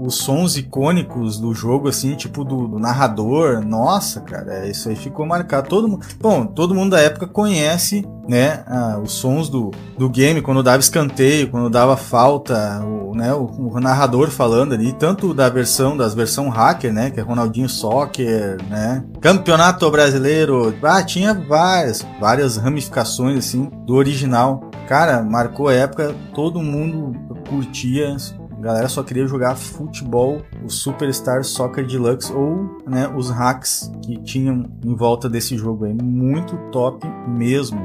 [0.06, 3.64] os sons icônicos do jogo, assim, tipo do, do, narrador.
[3.64, 5.68] Nossa, cara, é, isso aí ficou marcado.
[5.68, 10.40] Todo mundo, bom, todo mundo da época conhece, né, ah, os sons do, do game,
[10.40, 15.48] quando dava escanteio, quando dava falta, o, né, o, o, narrador falando ali, tanto da
[15.48, 22.06] versão, das versão hacker, né, que é Ronaldinho Soccer, né, Campeonato Brasileiro, ah, tinha várias,
[22.20, 24.70] várias ramificações, assim, do original.
[24.88, 27.12] Cara, marcou a época, todo mundo
[27.48, 28.16] curtia
[28.56, 34.16] a galera só queria jogar futebol, o Superstar Soccer Deluxe ou né, os hacks que
[34.22, 35.92] tinham em volta desse jogo aí.
[35.92, 37.78] Muito top mesmo.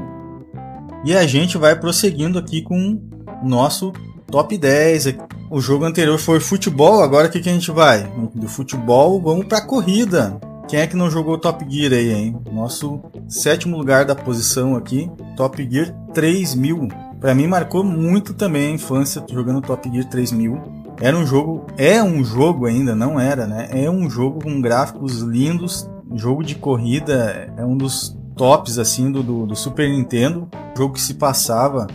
[1.04, 2.98] E a gente vai prosseguindo aqui com
[3.42, 3.92] o nosso
[4.30, 5.16] top 10.
[5.50, 8.10] O jogo anterior foi futebol, agora o que, que a gente vai?
[8.34, 10.40] Do futebol, vamos pra corrida.
[10.68, 12.36] Quem é que não jogou Top Gear aí, hein?
[12.50, 17.11] Nosso sétimo lugar da posição aqui, Top Gear 3000.
[17.22, 20.60] Para mim marcou muito também a infância jogando Top Gear 3000.
[21.00, 23.68] Era um jogo, é um jogo ainda, não era, né?
[23.70, 29.22] É um jogo com gráficos lindos, jogo de corrida, é um dos tops assim do,
[29.22, 31.86] do, do Super Nintendo, jogo que se passava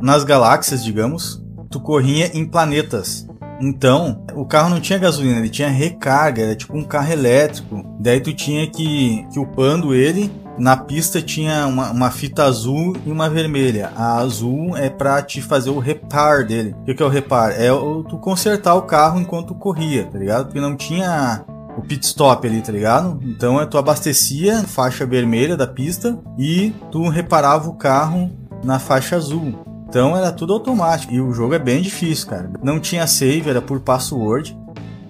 [0.00, 1.44] nas galáxias, digamos.
[1.70, 3.28] Tu corria em planetas.
[3.60, 7.84] Então, o carro não tinha gasolina, ele tinha recarga, era tipo um carro elétrico.
[8.00, 13.10] Daí tu tinha que, que upando ele na pista tinha uma, uma, fita azul e
[13.10, 13.92] uma vermelha.
[13.96, 16.74] A azul é pra te fazer o repar dele.
[16.80, 17.50] O que é o repar?
[17.50, 20.46] É o, tu consertar o carro enquanto corria, tá ligado?
[20.46, 21.44] Porque não tinha
[21.76, 23.18] o pit stop ali, tá ligado?
[23.24, 28.30] Então é tu abastecia a faixa vermelha da pista e tu reparava o carro
[28.62, 29.54] na faixa azul.
[29.88, 31.12] Então era tudo automático.
[31.12, 32.50] E o jogo é bem difícil, cara.
[32.62, 34.56] Não tinha save, era por password.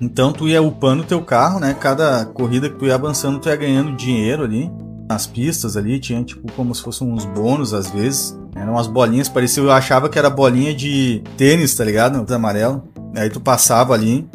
[0.01, 1.75] Então tu ia upando teu carro, né?
[1.79, 4.71] Cada corrida que tu ia avançando, tu ia ganhando dinheiro ali
[5.09, 8.39] nas pistas ali, tinha tipo como se fossem uns bônus às vezes.
[8.55, 12.25] Eram umas bolinhas, parecia, eu achava que era bolinha de tênis, tá ligado?
[12.33, 12.85] Amarelo.
[13.17, 14.29] Aí tu passava ali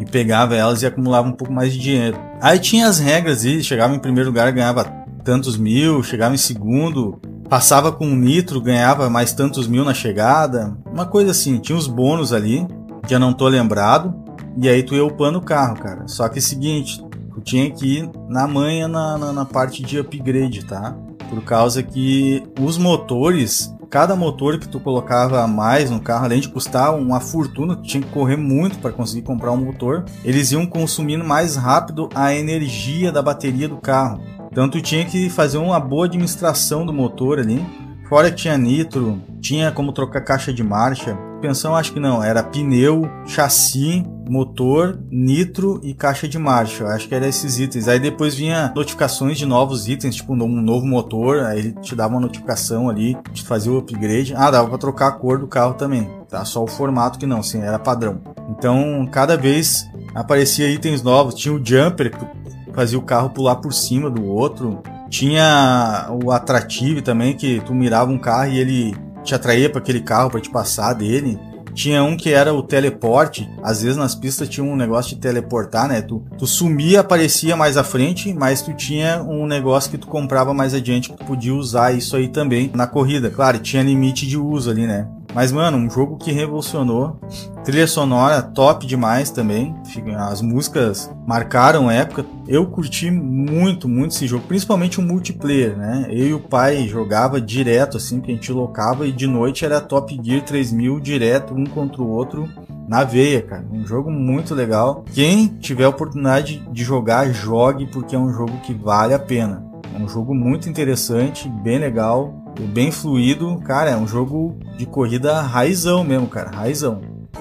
[0.00, 2.18] e pegava elas e acumulava um pouco mais de dinheiro.
[2.40, 4.84] Aí tinha as regras e chegava em primeiro lugar, ganhava
[5.24, 10.76] tantos mil, chegava em segundo, passava com um nitro, ganhava mais tantos mil na chegada.
[10.90, 12.66] Uma coisa assim, tinha os bônus ali,
[13.08, 14.14] eu não tô lembrado.
[14.60, 16.08] E aí tu ia upando o carro, cara.
[16.08, 17.02] Só que é o seguinte,
[17.42, 20.96] Tinha que ir na manha na, na, na parte de upgrade, tá?
[21.28, 26.40] Por causa que os motores cada motor que tu colocava a mais no carro, além
[26.40, 30.52] de custar uma fortuna, tu tinha que correr muito para conseguir comprar um motor, eles
[30.52, 34.20] iam consumindo mais rápido a energia da bateria do carro.
[34.50, 37.64] Então tu tinha que fazer uma boa administração do motor ali.
[38.08, 42.42] Fora que tinha nitro, tinha como trocar caixa de marcha, suspensão acho que não, era
[42.42, 46.86] pneu, chassi, motor, nitro e caixa de marcha.
[46.86, 47.86] Acho que eram esses itens.
[47.86, 52.14] Aí depois vinha notificações de novos itens, tipo um novo motor, aí ele te dava
[52.14, 54.34] uma notificação ali, te fazia o upgrade.
[54.34, 56.44] Ah, dava para trocar a cor do carro também, tá?
[56.44, 58.20] Só o formato que não, sim, era padrão.
[58.50, 63.72] Então, cada vez aparecia itens novos, tinha o jumper que fazia o carro pular por
[63.72, 64.82] cima do outro.
[65.08, 70.00] Tinha o atrativo também, que tu mirava um carro e ele te atraía para aquele
[70.00, 71.38] carro para te passar dele.
[71.74, 73.46] Tinha um que era o teleporte.
[73.62, 76.00] Às vezes nas pistas tinha um negócio de teleportar, né?
[76.00, 80.54] Tu, tu sumia, aparecia mais à frente, mas tu tinha um negócio que tu comprava
[80.54, 83.28] mais adiante que tu podia usar isso aí também na corrida.
[83.28, 85.06] Claro, tinha limite de uso ali, né?
[85.36, 87.20] Mas, mano, um jogo que revolucionou.
[87.62, 89.76] Trilha sonora top demais também.
[90.16, 92.24] As músicas marcaram época.
[92.48, 96.06] Eu curti muito, muito esse jogo, principalmente o multiplayer, né?
[96.08, 99.78] Eu e o pai jogava direto, assim, que a gente locava, e de noite era
[99.78, 102.48] Top Gear 3000 direto, um contra o outro
[102.88, 103.66] na veia, cara.
[103.70, 105.04] Um jogo muito legal.
[105.12, 109.65] Quem tiver a oportunidade de jogar, jogue, porque é um jogo que vale a pena.
[109.96, 112.34] É um jogo muito interessante, bem legal,
[112.74, 113.56] bem fluido.
[113.64, 117.00] Cara, é um jogo de corrida raizão mesmo, cara, raizão.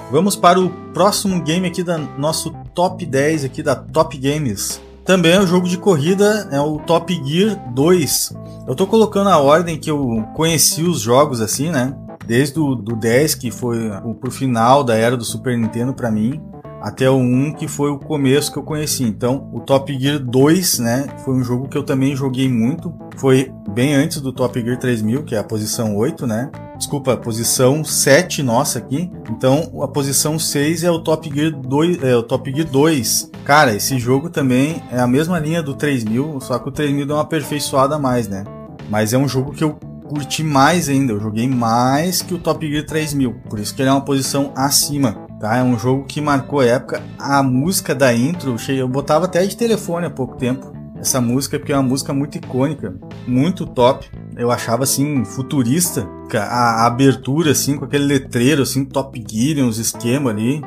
[0.10, 4.82] Vamos para o próximo game aqui da nosso top 10 aqui da Top Games.
[5.04, 8.34] Também é um jogo de corrida, é o Top Gear 2.
[8.66, 11.94] Eu tô colocando a ordem que eu conheci os jogos assim, né?
[12.26, 16.10] Desde o do 10, que foi o, pro final da era do Super Nintendo para
[16.10, 16.42] mim,
[16.86, 19.04] até o 1, que foi o começo que eu conheci.
[19.04, 22.94] Então, o Top Gear 2, né, foi um jogo que eu também joguei muito.
[23.18, 26.52] Foi bem antes do Top Gear 3000, que é a posição 8, né?
[26.78, 29.12] Desculpa, posição 7 nossa aqui.
[29.32, 33.32] Então, a posição 6 é o Top Gear 2, é o Top Gear 2.
[33.44, 37.16] Cara, esse jogo também é a mesma linha do 3000, só que o 3000 deu
[37.16, 38.44] uma aperfeiçoada a mais, né?
[38.92, 39.76] Mas é um jogo que eu
[40.08, 43.90] curti mais ainda, eu joguei mais que o Top Gear 3000, por isso que ele
[43.90, 45.58] é uma posição acima, tá?
[45.58, 47.02] É um jogo que marcou a época.
[47.20, 50.74] A música da intro, eu botava até de telefone há pouco tempo.
[50.98, 52.96] Essa música porque é uma música muito icônica,
[53.28, 54.10] muito top.
[54.36, 59.78] Eu achava assim futurista, a, a abertura assim com aquele letreiro assim Top Gear, uns
[59.78, 60.62] esquemas ali.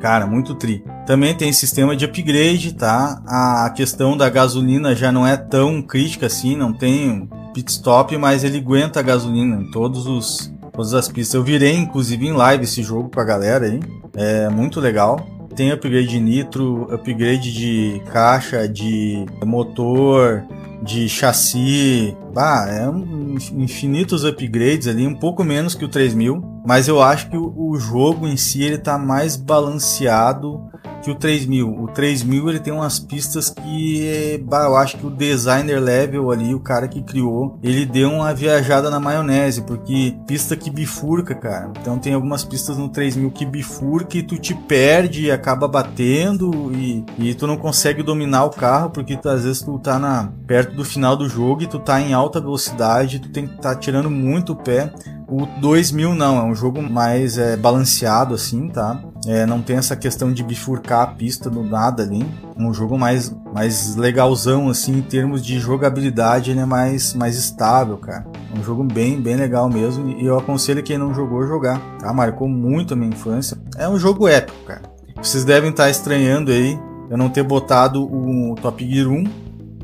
[0.00, 0.84] Cara, muito tri.
[1.06, 3.22] Também tem sistema de upgrade, tá?
[3.26, 8.42] A questão da gasolina já não é tão crítica assim, não tem pit stop, mas
[8.42, 11.34] ele aguenta a gasolina em todos os todas as pistas.
[11.34, 13.80] Eu virei inclusive em live esse jogo com a galera aí.
[14.14, 15.26] É muito legal.
[15.54, 20.42] Tem upgrade de nitro, upgrade de caixa, de motor,
[20.82, 22.16] de chassi.
[22.32, 27.28] Bah, é um, infinitos upgrades ali, um pouco menos que o 3000, mas eu acho
[27.28, 30.70] que o, jogo em si ele tá mais balanceado
[31.02, 31.68] que o 3000.
[31.68, 36.54] O 3000 ele tem umas pistas que bah, eu acho que o designer level ali,
[36.54, 41.72] o cara que criou, ele deu uma viajada na maionese, porque pista que bifurca, cara.
[41.80, 46.70] Então tem algumas pistas no 3000 que bifurca e tu te perde e acaba batendo
[46.72, 50.30] e, e tu não consegue dominar o carro porque tu, às vezes tu tá na,
[50.46, 53.74] perto do final do jogo e tu tá em alta velocidade, tu tem que estar
[53.74, 54.92] tá tirando muito o pé.
[55.28, 59.02] O 2000 não, é um jogo mais é, balanceado assim, tá?
[59.26, 62.26] É, não tem essa questão de bifurcar a pista do nada ali.
[62.56, 67.96] Um jogo mais, mais legalzão assim em termos de jogabilidade, ele é mais, mais estável,
[67.96, 68.26] cara.
[68.54, 72.12] É um jogo bem, bem legal mesmo e eu aconselho quem não jogou jogar, tá?
[72.12, 73.56] Marcou muito a minha infância.
[73.76, 74.82] É um jogo épico, cara.
[75.22, 76.78] Vocês devem estar estranhando aí
[77.12, 79.24] eu não ter botado o Top Gear 1,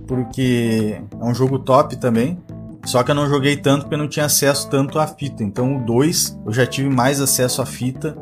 [0.09, 2.36] porque é um jogo top também.
[2.84, 5.44] Só que eu não joguei tanto porque eu não tinha acesso tanto à fita.
[5.44, 8.16] Então o 2 eu já tive mais acesso à fita.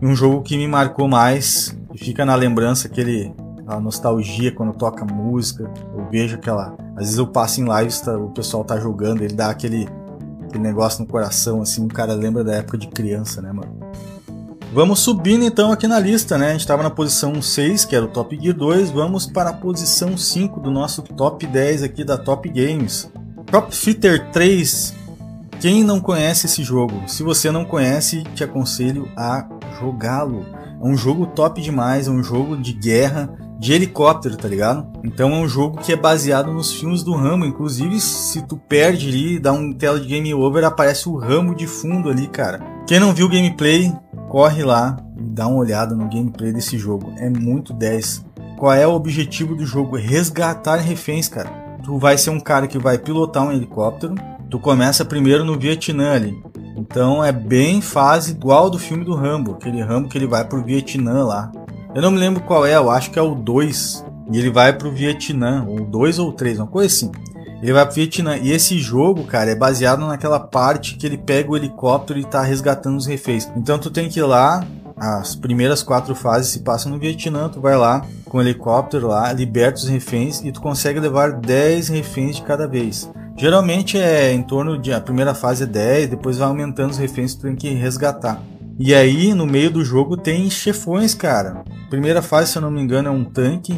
[0.00, 3.34] E um jogo que me marcou mais e fica na lembrança aquele
[3.66, 5.68] a nostalgia quando toca música.
[5.94, 6.76] Eu vejo aquela.
[6.94, 9.88] Às vezes eu passo em lives, tá, o pessoal tá jogando, ele dá aquele,
[10.44, 13.81] aquele negócio no coração, assim, o cara lembra da época de criança, né, mano?
[14.74, 16.48] Vamos subindo então aqui na lista, né?
[16.48, 18.90] A gente estava na posição 6, que era o Top Gear 2.
[18.90, 23.12] Vamos para a posição 5 do nosso Top 10 aqui da Top Games.
[23.44, 24.94] Prop Fitter 3.
[25.60, 27.02] Quem não conhece esse jogo?
[27.06, 29.46] Se você não conhece, te aconselho a
[29.78, 30.46] jogá-lo.
[30.82, 33.28] É um jogo top demais, é um jogo de guerra,
[33.60, 34.90] de helicóptero, tá ligado?
[35.04, 37.44] Então é um jogo que é baseado nos filmes do Rambo.
[37.44, 41.66] Inclusive, se tu perde ali, dá um tela de game over, aparece o Rambo de
[41.66, 42.72] fundo ali, cara.
[42.86, 43.92] Quem não viu o gameplay,
[44.32, 47.12] corre lá e dá uma olhada no gameplay desse jogo.
[47.18, 48.24] É muito 10.
[48.58, 49.96] Qual é o objetivo do jogo?
[49.96, 54.14] Resgatar reféns, cara tu vai ser um cara que vai pilotar um helicóptero.
[54.48, 56.40] Tu começa primeiro no Vietnã ali.
[56.76, 60.62] Então é bem fase igual do filme do Rambo, aquele Rambo que ele vai pro
[60.62, 61.50] Vietnã lá.
[61.94, 64.04] Eu não me lembro qual é, eu acho que é o 2.
[64.30, 67.12] E ele vai pro Vietnã, ou 2 ou 3, uma coisa assim.
[67.62, 68.36] Ele vai pro Vietnã.
[68.36, 72.42] E esse jogo, cara, é baseado naquela parte que ele pega o helicóptero e tá
[72.42, 73.48] resgatando os reféns.
[73.56, 77.60] Então tu tem que ir lá, as primeiras quatro fases se passam no Vietnã, tu
[77.60, 82.36] vai lá com o helicóptero lá, liberta os reféns e tu consegue levar 10 reféns
[82.36, 83.08] de cada vez.
[83.36, 87.34] Geralmente é em torno de a primeira fase é 10, depois vai aumentando os reféns
[87.34, 88.42] que tu tem que resgatar.
[88.78, 91.62] E aí no meio do jogo tem chefões, cara.
[91.88, 93.76] Primeira fase, se eu não me engano, é um tanque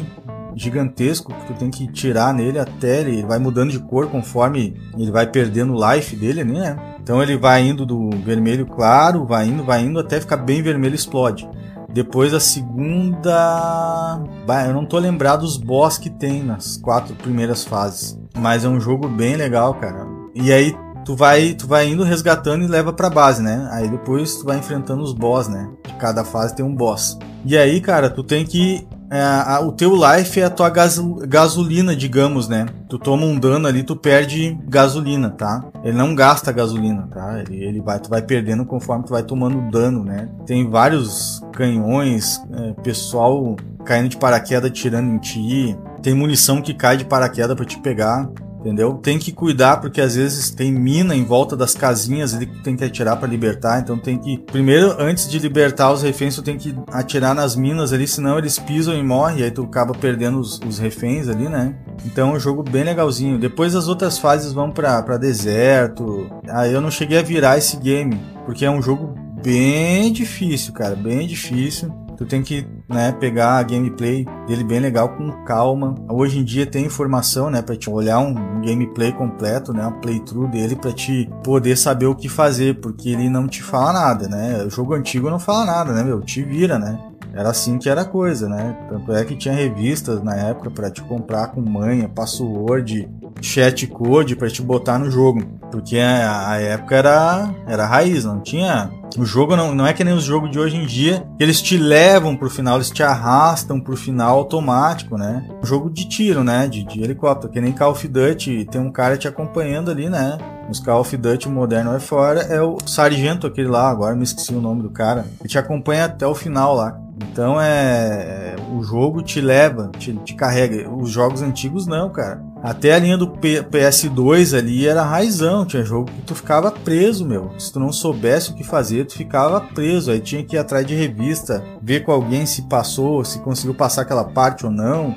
[0.55, 5.11] gigantesco que tu tem que tirar nele até ele vai mudando de cor conforme ele
[5.11, 6.77] vai perdendo o life dele, né?
[7.01, 10.95] Então ele vai indo do vermelho claro, vai indo, vai indo até ficar bem vermelho
[10.95, 11.47] explode.
[11.95, 14.19] Depois a segunda.
[14.45, 18.19] Bah, eu não tô lembrado dos boss que tem nas quatro primeiras fases.
[18.37, 20.05] Mas é um jogo bem legal, cara.
[20.33, 20.75] E aí
[21.05, 23.69] tu vai, tu vai indo resgatando e leva pra base, né?
[23.71, 25.69] Aí depois tu vai enfrentando os boss, né?
[25.97, 27.17] Cada fase tem um boss.
[27.45, 31.95] E aí, cara, tu tem que é, a, o teu life é a tua gasolina,
[31.95, 32.65] digamos, né?
[32.89, 35.63] Tu toma um dano ali, tu perde gasolina, tá?
[35.83, 37.39] Ele não gasta gasolina, tá?
[37.39, 40.29] Ele, ele vai, tu vai perdendo conforme tu vai tomando dano, né?
[40.45, 45.77] Tem vários canhões, é, pessoal caindo de paraquedas tirando em ti.
[46.01, 48.29] Tem munição que cai de paraquedas para te pegar
[48.65, 48.95] entendeu?
[48.95, 52.83] Tem que cuidar porque às vezes tem mina em volta das casinhas que tem que
[52.83, 56.75] atirar para libertar, então tem que primeiro antes de libertar os reféns tu tem que
[56.91, 60.59] atirar nas minas ali, senão eles pisam e morrem, e aí tu acaba perdendo os,
[60.67, 61.75] os reféns ali, né?
[62.03, 63.37] Então é um jogo bem legalzinho.
[63.37, 66.27] Depois as outras fases vão para deserto.
[66.49, 69.13] Aí eu não cheguei a virar esse game, porque é um jogo
[69.43, 72.04] bem difícil, cara, bem difícil.
[72.17, 75.95] Tu tem que né, pegar a gameplay dele bem legal com calma.
[76.09, 80.47] Hoje em dia tem informação, né, para te olhar um gameplay completo, né, um playthrough
[80.47, 84.63] dele para te poder saber o que fazer, porque ele não te fala nada, né?
[84.63, 86.21] O jogo antigo não fala nada, né, meu?
[86.21, 86.99] Te vira, né?
[87.33, 88.77] Era assim que era a coisa, né?
[88.89, 93.09] Tanto é que tinha revistas na época para te comprar com manha, password,
[93.41, 95.43] chat code para te botar no jogo.
[95.71, 98.89] Porque a, época era, era raiz, não tinha.
[99.17, 101.77] O jogo não, não é que nem os jogos de hoje em dia, eles te
[101.77, 105.45] levam pro final, eles te arrastam pro final automático, né?
[105.61, 106.67] Um jogo de tiro, né?
[106.67, 110.37] De, de helicóptero, que nem Call of Duty, tem um cara te acompanhando ali, né?
[110.67, 114.53] Nos Call of Duty moderno é fora, é o sargento aquele lá, agora me esqueci
[114.53, 115.25] o nome do cara.
[115.39, 116.99] Ele te acompanha até o final lá.
[117.31, 118.55] Então é.
[118.71, 120.89] O jogo te leva, te, te carrega.
[120.89, 122.43] Os jogos antigos não, cara.
[122.63, 125.65] Até a linha do P PS2 ali era raizão.
[125.65, 127.51] Tinha jogo que tu ficava preso, meu.
[127.59, 130.11] Se tu não soubesse o que fazer, tu ficava preso.
[130.11, 134.01] Aí tinha que ir atrás de revista, ver com alguém se passou, se conseguiu passar
[134.01, 135.15] aquela parte ou não.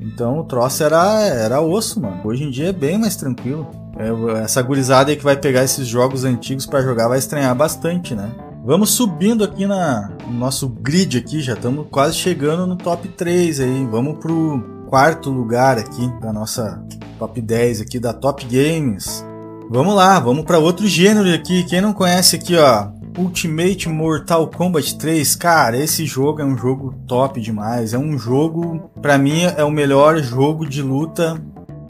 [0.00, 2.20] Então o troço era, era osso, mano.
[2.24, 3.68] Hoje em dia é bem mais tranquilo.
[3.98, 8.14] É, essa gurizada aí que vai pegar esses jogos antigos para jogar vai estranhar bastante,
[8.14, 8.30] né?
[8.64, 13.60] Vamos subindo aqui na, no nosso grid aqui, já estamos quase chegando no top 3
[13.60, 13.86] aí.
[13.90, 16.82] Vamos pro quarto lugar aqui da nossa
[17.16, 19.24] top 10 aqui da Top Games.
[19.70, 21.62] Vamos lá, vamos para outro gênero aqui.
[21.62, 26.92] Quem não conhece aqui, ó, Ultimate Mortal Kombat 3, cara, esse jogo é um jogo
[27.06, 27.94] top demais.
[27.94, 31.40] É um jogo, para mim, é o melhor jogo de luta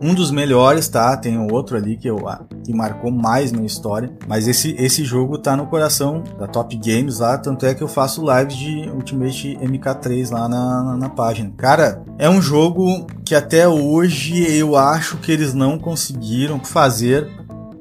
[0.00, 1.16] um dos melhores, tá?
[1.16, 4.10] Tem outro ali que, eu, ah, que marcou mais minha história.
[4.26, 7.36] Mas esse, esse jogo tá no coração da Top Games lá.
[7.36, 11.52] Tanto é que eu faço lives de Ultimate MK3 lá na, na, na página.
[11.56, 17.28] Cara, é um jogo que até hoje eu acho que eles não conseguiram fazer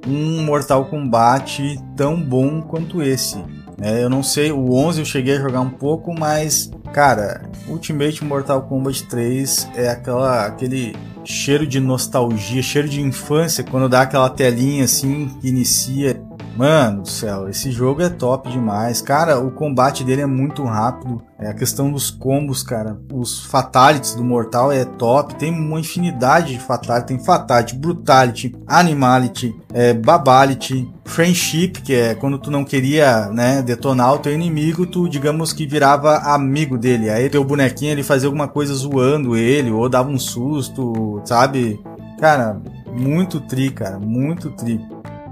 [0.05, 3.41] um Mortal Kombat tão bom quanto esse.
[3.82, 8.26] É, eu não sei, o 11 eu cheguei a jogar um pouco, mas, cara, Ultimate
[8.26, 10.93] Mortal Kombat 3 é aquela, aquele
[11.30, 16.19] cheiro de nostalgia, cheiro de infância, quando dá aquela telinha assim que inicia.
[16.56, 19.02] Mano do céu, esse jogo é top demais.
[19.02, 21.22] Cara, o combate dele é muito rápido.
[21.39, 23.00] É a questão dos combos, cara.
[23.14, 25.36] Os fatalities do Mortal é top.
[25.36, 27.08] Tem uma infinidade de fatalities.
[27.08, 34.14] Tem fatality, brutality, animality, é, babality, friendship, que é quando tu não queria, né, detonar
[34.14, 37.10] o teu inimigo, tu, digamos que virava amigo dele.
[37.10, 41.80] Aí teu bonequinho ele fazia alguma coisa zoando ele, ou dava um susto, sabe?
[42.20, 44.80] Cara, muito tri, cara, muito tri.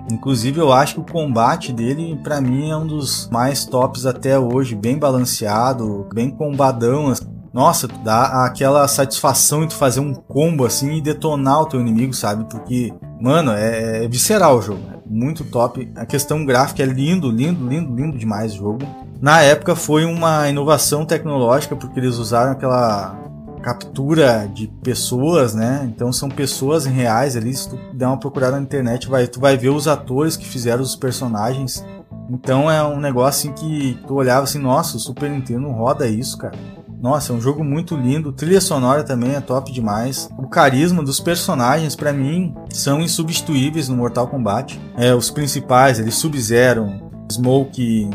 [0.09, 4.39] Inclusive, eu acho que o combate dele, para mim, é um dos mais tops até
[4.39, 4.75] hoje.
[4.75, 7.13] Bem balanceado, bem combadão.
[7.53, 12.13] Nossa, dá aquela satisfação de tu fazer um combo assim e detonar o teu inimigo,
[12.13, 12.45] sabe?
[12.49, 14.81] Porque, mano, é, é visceral o jogo.
[14.93, 15.91] É muito top.
[15.95, 18.85] A questão gráfica é lindo, lindo, lindo, lindo demais o jogo.
[19.19, 23.26] Na época foi uma inovação tecnológica porque eles usaram aquela
[23.67, 25.91] captura de pessoas, né?
[25.93, 27.53] Então são pessoas reais ali.
[27.53, 30.81] Se tu der uma procurada na internet, vai, tu vai ver os atores que fizeram
[30.81, 31.85] os personagens.
[32.29, 36.37] Então é um negócio assim que tu olhava assim, nossa, o Super Nintendo roda isso,
[36.37, 36.57] cara.
[37.01, 38.31] Nossa, é um jogo muito lindo.
[38.31, 40.29] Trilha sonora também é top demais.
[40.37, 44.79] O carisma dos personagens, para mim, são insubstituíveis no Mortal Kombat.
[44.95, 46.89] É, os principais, eles Sub-Zero,
[47.29, 48.09] Smoke,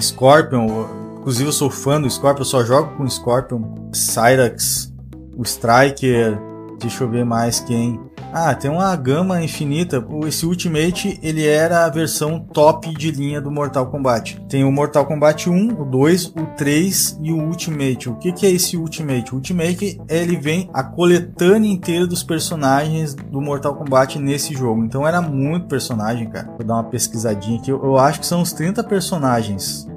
[0.00, 3.60] Scorpion, Inclusive eu sou fã do Scorpion, eu só jogo com Scorpion,
[3.92, 4.94] Cyrax,
[5.36, 6.38] o Striker,
[6.78, 8.00] deixa eu ver mais quem.
[8.32, 10.06] Ah, tem uma gama infinita.
[10.24, 14.40] Esse Ultimate, ele era a versão top de linha do Mortal Kombat.
[14.48, 18.08] Tem o Mortal Kombat 1, o 2, o 3 e o Ultimate.
[18.08, 19.32] O que, que é esse Ultimate?
[19.32, 24.84] O Ultimate, ele vem a coletânea inteira dos personagens do Mortal Kombat nesse jogo.
[24.84, 26.46] Então era muito personagem, cara.
[26.56, 27.72] Vou dar uma pesquisadinha aqui.
[27.72, 29.88] Eu, eu acho que são uns 30 personagens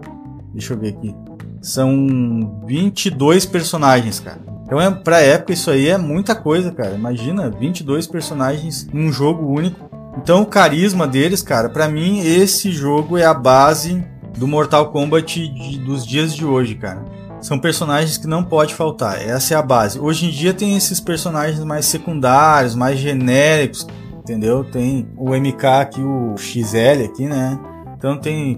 [0.53, 1.15] Deixa eu ver aqui.
[1.61, 4.39] São 22 personagens, cara.
[4.65, 6.93] Então, é, pra época, isso aí é muita coisa, cara.
[6.93, 9.89] Imagina, 22 personagens num jogo único.
[10.17, 14.03] Então o carisma deles, cara, pra mim esse jogo é a base
[14.37, 17.03] do Mortal Kombat de- dos dias de hoje, cara.
[17.41, 19.97] São personagens que não pode faltar, essa é a base.
[19.99, 23.87] Hoje em dia tem esses personagens mais secundários, mais genéricos,
[24.17, 24.63] entendeu?
[24.63, 27.57] Tem o MK aqui, o XL aqui, né?
[27.99, 28.57] Então tem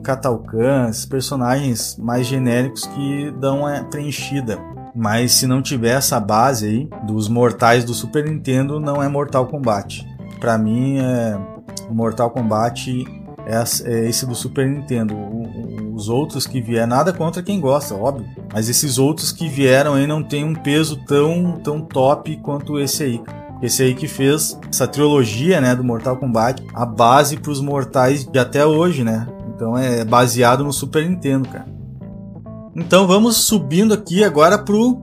[0.88, 4.60] esses personagens mais genéricos que dão a preenchida.
[4.96, 9.48] Mas se não tiver essa base aí dos mortais do Super Nintendo, não é Mortal
[9.48, 10.08] Kombat.
[10.40, 11.40] Pra mim, é
[11.90, 13.04] Mortal Kombat
[13.48, 15.16] é, é esse do Super Nintendo.
[15.96, 18.28] Os outros que vieram, nada contra quem gosta, óbvio.
[18.54, 23.04] Mas esses outros que vieram aí não tem um peso tão, tão top quanto esse
[23.04, 23.24] aí.
[23.62, 28.26] Esse aí que fez essa trilogia, né, do Mortal Kombat, a base para os mortais
[28.26, 29.28] de até hoje, né?
[29.54, 31.68] Então é baseado no Super Nintendo, cara.
[32.76, 34.96] Então vamos subindo aqui agora pro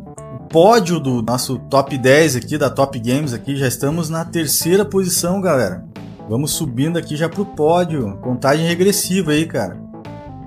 [0.50, 3.54] pódio do nosso top 10 aqui da Top Games aqui.
[3.54, 5.84] Já estamos na terceira posição, galera.
[6.28, 8.18] Vamos subindo aqui já pro pódio.
[8.22, 9.80] Contagem regressiva aí, cara.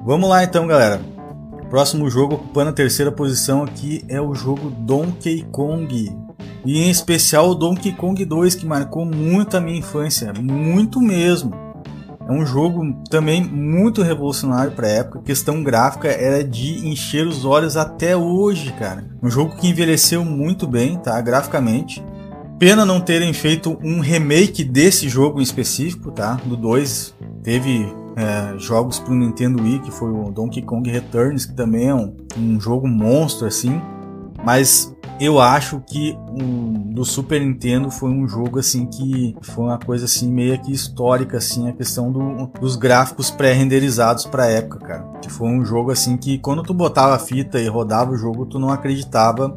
[0.05, 0.99] Vamos lá então, galera.
[1.70, 6.20] Próximo jogo ocupando a terceira posição aqui é o jogo Donkey Kong.
[6.66, 11.51] E em especial o Donkey Kong 2, que marcou muito a minha infância, muito mesmo.
[12.28, 15.20] É um jogo também muito revolucionário para a época.
[15.20, 19.03] A questão gráfica era de encher os olhos até hoje, cara.
[19.22, 21.20] Um jogo que envelheceu muito bem, tá?
[21.20, 22.03] Graficamente.
[22.59, 26.39] Pena não terem feito um remake desse jogo em específico, tá?
[26.45, 27.16] Do 2.
[27.41, 31.95] Teve é, jogos pro Nintendo Wii, que foi o Donkey Kong Returns, que também é
[31.95, 33.82] um, um jogo monstro, assim.
[34.44, 39.78] Mas eu acho que um, do Super Nintendo foi um jogo assim que foi uma
[39.78, 45.04] coisa assim meio que histórica assim a questão do- dos gráficos pré-renderizados para época, cara.
[45.22, 48.46] Que foi um jogo assim que quando tu botava a fita e rodava o jogo,
[48.48, 49.56] tu não acreditava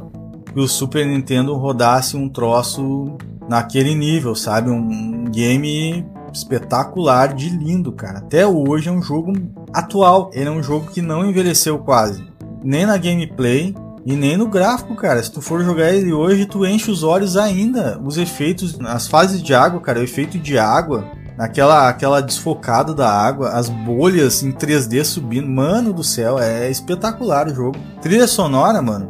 [0.52, 3.16] que o Super Nintendo rodasse um troço
[3.48, 4.70] naquele nível, sabe?
[4.70, 8.18] Um game espetacular de lindo, cara.
[8.18, 9.32] Até hoje é um jogo
[9.72, 10.30] atual.
[10.32, 12.24] Ele é um jogo que não envelheceu quase.
[12.62, 13.74] Nem na gameplay,
[14.06, 15.22] e nem no gráfico, cara.
[15.22, 17.98] Se tu for jogar ele hoje, tu enche os olhos ainda.
[18.04, 21.04] Os efeitos, as fases de água, cara, o efeito de água,
[21.38, 25.48] aquela, aquela desfocada da água, as bolhas em 3D subindo.
[25.48, 27.78] Mano do céu, é espetacular o jogo.
[28.02, 29.08] Trilha sonora, mano,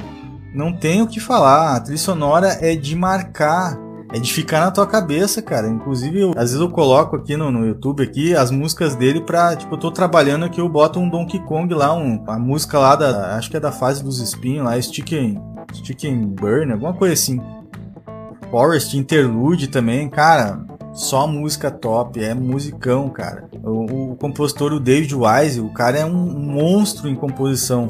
[0.54, 1.74] não tem o que falar.
[1.74, 3.83] A trilha sonora é de marcar.
[4.14, 5.68] É de ficar na tua cabeça, cara.
[5.68, 9.56] Inclusive, eu- às vezes eu coloco aqui no, no YouTube aqui as músicas dele pra,
[9.56, 12.94] tipo, eu tô trabalhando aqui, eu boto um Donkey Kong lá, um, a música lá
[12.94, 15.40] da, acho que é da fase dos espinhos lá, Stick and,
[15.74, 17.40] Stick and Burn, alguma coisa assim.
[18.50, 20.60] Forest Interlude também, cara,
[20.92, 23.48] só música top, é musicão, cara.
[23.64, 27.88] O, o compositor, o David Wise, o cara é um monstro em composição.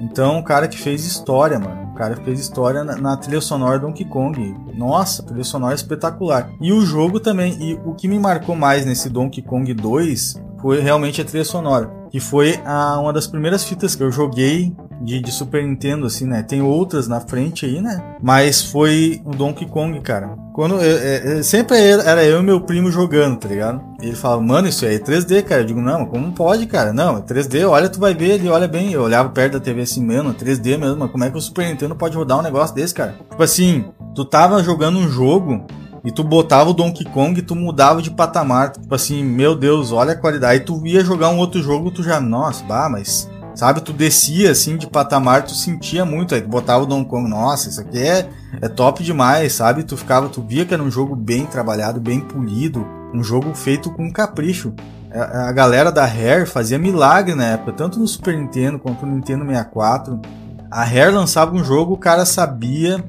[0.00, 1.83] Então, o cara que fez história, mano.
[1.94, 4.52] O cara fez história na, na trilha sonora do Donkey Kong.
[4.74, 6.50] Nossa, trilha sonora é espetacular.
[6.60, 7.56] E o jogo também.
[7.62, 10.34] E o que me marcou mais nesse Donkey Kong 2
[10.64, 11.90] foi realmente a trilha sonora.
[12.10, 16.26] Que foi a, uma das primeiras fitas que eu joguei de, de Super Nintendo, assim,
[16.26, 16.42] né?
[16.42, 18.16] Tem outras na frente aí, né?
[18.22, 20.30] Mas foi o Donkey Kong, cara.
[20.54, 23.82] Quando eu, é, é, sempre era eu e meu primo jogando, tá ligado?
[24.00, 25.60] Ele falava, mano, isso aí é 3D, cara.
[25.60, 26.94] Eu digo, não, como pode, cara?
[26.94, 28.90] Não, é 3D, olha, tu vai ver, ele olha bem.
[28.90, 31.66] Eu olhava perto da TV assim, mano, 3D mesmo, mas como é que o Super
[31.66, 33.16] Nintendo pode rodar um negócio desse, cara?
[33.28, 33.84] Tipo assim,
[34.14, 35.66] tu tava jogando um jogo
[36.04, 38.72] e tu botava o Donkey Kong e tu mudava de patamar.
[38.72, 40.52] Tipo assim, meu Deus, olha a qualidade.
[40.52, 43.30] Aí tu ia jogar um outro jogo, tu já, nossa, bah, mas.
[43.54, 46.34] Sabe, tu descia assim de patamar, tu sentia muito.
[46.34, 48.28] Aí tu botava o Donkey Kong, nossa, isso aqui é,
[48.60, 49.84] é top demais, sabe?
[49.84, 52.84] Tu ficava, tu via que era um jogo bem trabalhado, bem polido,
[53.14, 54.74] um jogo feito com capricho.
[55.14, 59.46] A, galera da Rare fazia milagre na época, tanto no Super Nintendo quanto no Nintendo
[59.46, 60.20] 64.
[60.68, 63.02] A Rare lançava um jogo, o cara sabia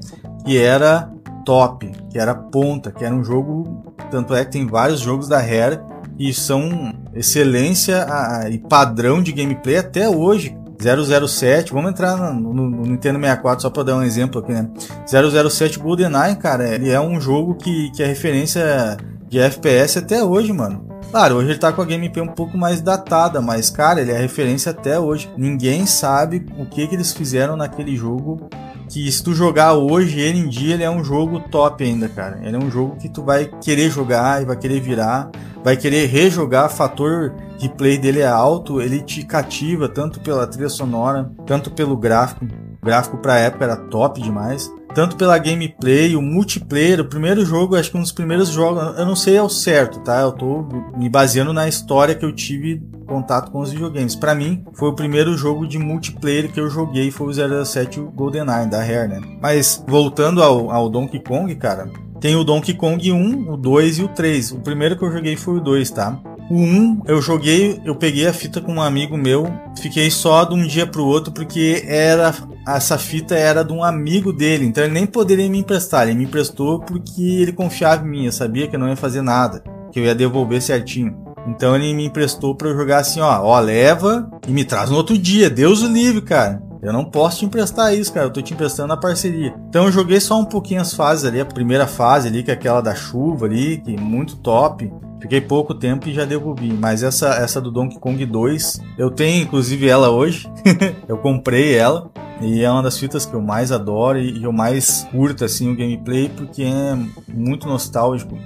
[0.44, 1.10] que era
[1.46, 3.94] top, que era ponta, que era um jogo.
[4.10, 5.80] Tanto é que tem vários jogos da Rare
[6.18, 10.54] e são excelência a- e padrão de gameplay até hoje.
[10.78, 14.68] 007, vamos entrar no, no- no Nintendo 64 só para dar um exemplo aqui, né?
[15.06, 20.52] 007 GoldenEye, cara, ele é um jogo que, que é referência de FPS até hoje,
[20.52, 20.84] mano.
[21.10, 24.18] Claro, hoje ele tá com a gameplay um pouco mais datada, mas cara, ele é
[24.18, 25.30] referência até hoje.
[25.36, 28.48] Ninguém sabe o que que eles fizeram naquele jogo
[28.88, 32.40] que se tu jogar hoje, ele em dia, ele é um jogo top ainda, cara.
[32.42, 35.30] Ele é um jogo que tu vai querer jogar e vai querer virar,
[35.64, 41.30] vai querer rejogar, fator replay dele é alto, ele te cativa tanto pela trilha sonora,
[41.46, 42.46] tanto pelo gráfico.
[42.82, 44.70] O gráfico pra época era top demais.
[44.94, 49.04] Tanto pela gameplay, o multiplayer, o primeiro jogo, acho que um dos primeiros jogos, eu
[49.04, 50.20] não sei ao certo, tá?
[50.20, 50.66] Eu tô
[50.96, 54.14] me baseando na história que eu tive contato com os videogames.
[54.14, 58.68] Pra mim, foi o primeiro jogo de multiplayer que eu joguei, foi o 007 GoldenEye
[58.68, 59.20] da Rare, né?
[59.40, 64.02] Mas voltando ao, ao Donkey Kong, cara, tem o Donkey Kong 1, o 2 e
[64.02, 64.52] o 3.
[64.52, 66.18] O primeiro que eu joguei foi o 2, tá?
[66.50, 70.54] O 1 eu joguei, eu peguei a fita com um amigo meu, fiquei só de
[70.54, 72.32] um dia pro outro porque era
[72.66, 76.24] essa fita era de um amigo dele, então ele nem poderia me emprestar, ele me
[76.24, 79.98] emprestou porque ele confiava em mim, eu sabia que eu não ia fazer nada, que
[79.98, 81.16] eu ia devolver certinho.
[81.48, 84.98] Então ele me emprestou para eu jogar assim, ó, ó, leva e me traz no
[84.98, 86.62] outro dia, Deus o livre, cara.
[86.82, 88.26] Eu não posso te emprestar isso, cara.
[88.26, 89.54] Eu tô te emprestando a parceria.
[89.66, 92.54] Então eu joguei só um pouquinho as fases ali, a primeira fase ali, que é
[92.54, 94.92] aquela da chuva ali, que é muito top.
[95.22, 96.70] Fiquei pouco tempo e já devolvi.
[96.70, 100.46] Mas essa, essa do Donkey Kong 2, eu tenho inclusive ela hoje.
[101.08, 102.10] eu comprei ela.
[102.40, 105.76] E é uma das fitas que eu mais adoro e eu mais curto assim o
[105.76, 106.96] gameplay porque é
[107.32, 108.38] muito nostálgico.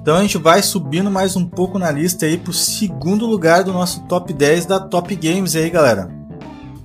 [0.00, 3.72] Então a gente vai subindo mais um pouco na lista aí pro segundo lugar do
[3.72, 6.10] nosso top 10 da Top Games aí, galera.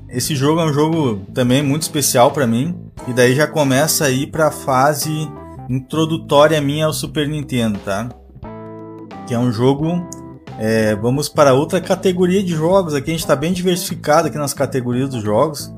[0.10, 2.76] Esse jogo é um jogo também muito especial para mim
[3.08, 5.10] e daí já começa aí para a fase
[5.68, 8.10] introdutória minha ao Super Nintendo, tá?
[9.26, 10.06] Que é um jogo
[10.60, 12.94] é, vamos para outra categoria de jogos.
[12.94, 15.74] Aqui a gente está bem diversificado aqui nas categorias dos jogos.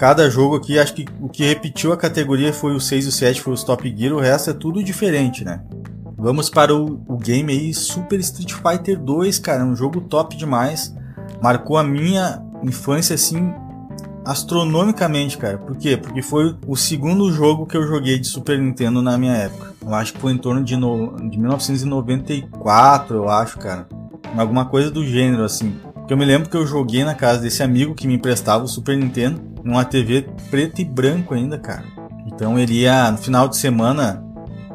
[0.00, 3.12] Cada jogo aqui, acho que o que repetiu a categoria foi o 6 e o
[3.12, 5.60] 7, foi os Top Gear, o resto é tudo diferente, né?
[6.16, 10.38] Vamos para o, o game aí, Super Street Fighter 2, cara, é um jogo top
[10.38, 10.96] demais.
[11.42, 13.52] Marcou a minha infância, assim,
[14.24, 15.58] astronomicamente, cara.
[15.58, 15.98] Por quê?
[15.98, 19.74] Porque foi o segundo jogo que eu joguei de Super Nintendo na minha época.
[19.84, 23.86] Eu acho que foi em torno de, no, de 1994, eu acho, cara.
[24.34, 25.74] Alguma coisa do gênero, assim.
[25.92, 28.68] Porque eu me lembro que eu joguei na casa desse amigo que me emprestava o
[28.68, 31.84] Super Nintendo numa TV preto e branco ainda, cara.
[32.26, 34.24] Então ele ia no final de semana,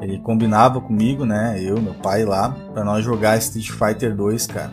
[0.01, 1.57] ele combinava comigo, né?
[1.61, 4.71] Eu, meu pai lá, para nós jogar Street Fighter 2, cara.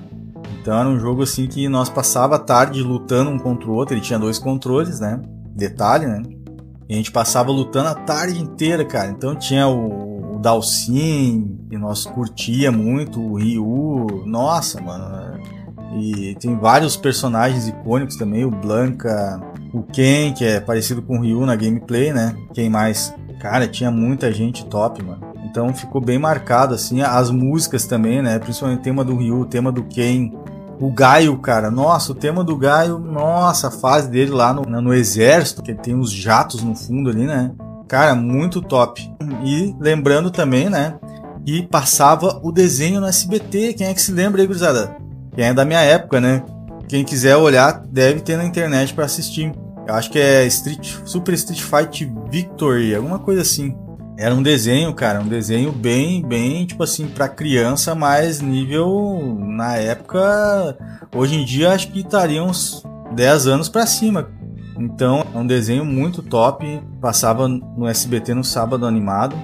[0.60, 3.94] Então era um jogo assim que nós passava a tarde lutando um contra o outro.
[3.94, 5.20] Ele tinha dois controles, né?
[5.54, 6.22] Detalhe, né?
[6.88, 9.10] E a gente passava lutando a tarde inteira, cara.
[9.10, 14.24] Então tinha o, o Dalsin, que nós curtia muito, o Ryu.
[14.26, 15.40] Nossa, mano.
[15.98, 19.40] E tem vários personagens icônicos também, o Blanca,
[19.73, 22.37] o Ken, que é parecido com o Ryu na gameplay, né?
[22.53, 23.14] Quem mais?
[23.41, 25.33] Cara, tinha muita gente top, mano.
[25.45, 28.39] Então ficou bem marcado, assim, as músicas também, né?
[28.39, 30.31] Principalmente o tema do Ryu, o tema do Ken.
[30.81, 34.93] O Gaio, cara, nossa, o tema do Gaio, nossa, a fase dele lá no, no
[34.93, 37.53] exército, que tem os jatos no fundo ali, né?
[37.87, 39.11] Cara, muito top.
[39.45, 40.95] E lembrando também, né?
[41.47, 43.75] E passava o desenho no SBT.
[43.75, 44.97] Quem é que se lembra aí, gurizada?
[45.35, 46.43] Quem é da minha época, né?
[46.89, 49.53] Quem quiser olhar, deve ter na internet para assistir.
[49.87, 53.76] Eu acho que é Street, Super Street Fight Victory, alguma coisa assim.
[54.16, 59.76] Era um desenho, cara, um desenho bem, bem, tipo assim, pra criança, mas nível, na
[59.76, 60.76] época,
[61.14, 64.28] hoje em dia acho que estaria uns 10 anos para cima.
[64.78, 69.37] Então, é um desenho muito top, passava no SBT no sábado animado.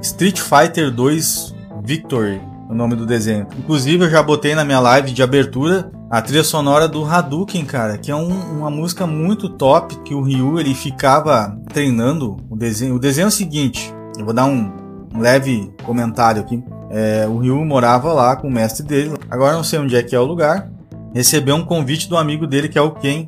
[0.00, 3.46] Street Fighter 2 Victory, o nome do desenho.
[3.58, 7.98] Inclusive, eu já botei na minha live de abertura a trilha sonora do Hadouken, cara,
[7.98, 12.94] que é um, uma música muito top que o Ryu ele ficava treinando o desenho.
[12.94, 14.72] O desenho é o seguinte, eu vou dar um,
[15.12, 16.62] um leve comentário aqui.
[16.88, 19.14] É, o Ryu morava lá com o mestre dele.
[19.28, 20.70] Agora não sei onde é que é o lugar.
[21.12, 23.26] Recebeu um convite do amigo dele que é o Ken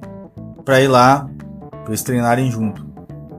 [0.65, 1.29] para ir lá
[1.71, 2.87] para eles treinarem junto.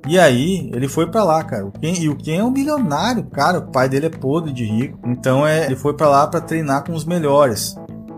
[0.10, 1.66] E aí, ele foi para lá, cara.
[1.66, 3.60] O Ken, e o Ken é um milionário, cara.
[3.60, 5.00] O pai dele é podre de rico.
[5.06, 7.78] Então é, ele foi para lá para treinar com os melhores.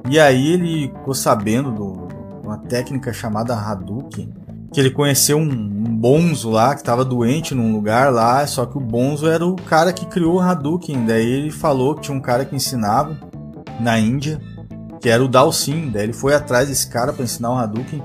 [0.10, 4.34] E aí ele ficou sabendo de uma técnica chamada Hadouken,
[4.74, 8.76] que ele conheceu um, um Bonzo lá que estava doente num lugar lá, só que
[8.76, 11.06] o Bonzo era o cara que criou o Hadouken.
[11.06, 13.16] Daí ele falou que tinha um cara que ensinava
[13.80, 14.42] na Índia,
[15.00, 15.92] que era o Dalsin.
[15.92, 18.04] Daí ele foi atrás desse cara para ensinar o Hadouken.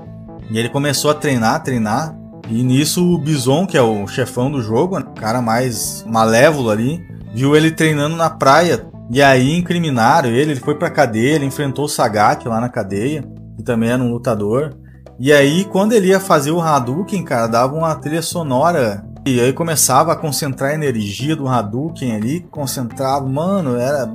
[0.51, 2.15] E ele começou a treinar, treinar.
[2.51, 7.03] E nisso o Bison, que é o chefão do jogo, o cara mais malévolo ali,
[7.33, 8.85] viu ele treinando na praia.
[9.11, 13.23] E aí incriminaram ele, ele foi pra cadeia, ele enfrentou o Sagat lá na cadeia,
[13.57, 14.77] que também era um lutador.
[15.19, 19.05] E aí, quando ele ia fazer o Hadouken, cara, dava uma trilha sonora.
[19.25, 23.27] E aí começava a concentrar a energia do Hadouken ali, concentrava.
[23.27, 24.11] Mano, era.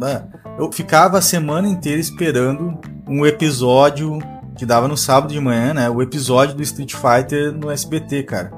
[0.58, 4.20] Eu ficava a semana inteira esperando um episódio
[4.58, 5.90] que dava no sábado de manhã, né?
[5.90, 8.52] O episódio do Street Fighter no SBT, cara.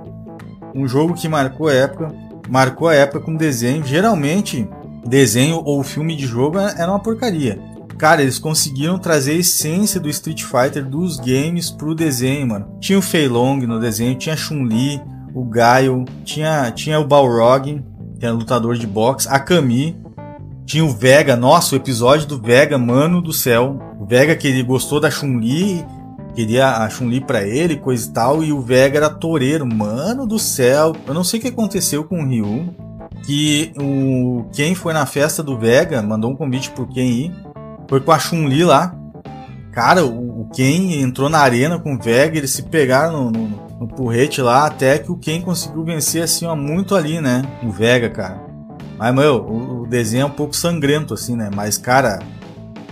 [0.73, 2.11] Um jogo que marcou a época,
[2.49, 3.85] marcou a época com desenho.
[3.85, 4.67] Geralmente,
[5.07, 7.60] desenho ou filme de jogo era uma porcaria.
[7.98, 12.78] Cara, eles conseguiram trazer a essência do Street Fighter dos games pro desenho, mano.
[12.80, 14.99] Tinha o Fei Long no desenho, tinha Chun-Li,
[15.36, 17.84] o Gaio, tinha, tinha o Balrog,
[18.19, 19.95] que era lutador de boxe, a Kami,
[20.65, 23.80] tinha o Vega, nossa, o episódio do Vega, mano do céu.
[23.99, 25.86] O Vega que ele gostou da Chun-Li,
[26.34, 30.40] queria a Chun-Li pra ele, coisa e tal, e o Vega era toureiro, mano do
[30.40, 30.95] céu.
[31.06, 32.73] Eu não sei o que aconteceu com o Ryu,
[33.23, 37.35] que o Ken foi na festa do Vega, mandou um convite pro Ken ir.
[37.88, 38.95] Foi com a Chun-Li lá.
[39.72, 43.77] Cara, o, o Ken entrou na arena com o Vega, eles se pegaram no, no,
[43.81, 47.41] no porrete lá, até que o Ken conseguiu vencer assim, ó, muito ali, né?
[47.64, 48.41] O Vega, cara.
[48.98, 51.49] Mas, meu, o, o desenho é um pouco sangrento, assim, né?
[51.56, 52.19] Mas, cara,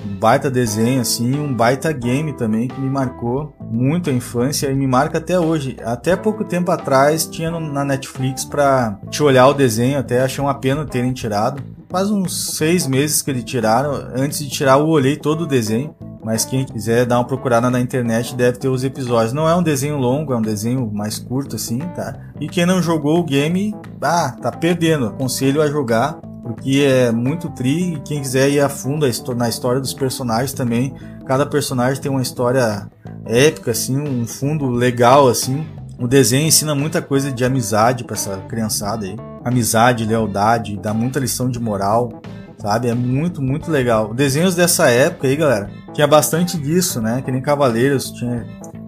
[0.06, 4.76] um baita desenho, assim, um baita game também que me marcou muito a infância e
[4.76, 5.78] me marca até hoje.
[5.84, 10.44] Até pouco tempo atrás tinha no, na Netflix pra te olhar o desenho, até achei
[10.44, 11.62] uma pena terem tirado.
[11.90, 13.92] Faz uns seis meses que eles tiraram.
[14.16, 15.96] Antes de tirar, eu olhei todo o desenho.
[16.24, 19.34] Mas quem quiser dar uma procurada na internet deve ter os episódios.
[19.34, 22.14] Não é um desenho longo, é um desenho mais curto assim, tá?
[22.40, 25.08] E quem não jogou o game, ah, tá perdendo.
[25.08, 26.20] Aconselho a jogar
[26.50, 29.06] porque é muito tri quem quiser ir a fundo
[29.36, 32.90] na história dos personagens também, cada personagem tem uma história
[33.24, 35.64] épica assim, um fundo legal assim.
[36.00, 39.16] O desenho ensina muita coisa de amizade para essa criançada aí.
[39.46, 42.20] Amizade, lealdade, dá muita lição de moral,
[42.58, 42.88] sabe?
[42.88, 44.12] É muito, muito legal.
[44.12, 47.22] Desenhos dessa época aí, galera, tinha bastante disso, né?
[47.22, 48.44] Que nem Cavaleiros tinha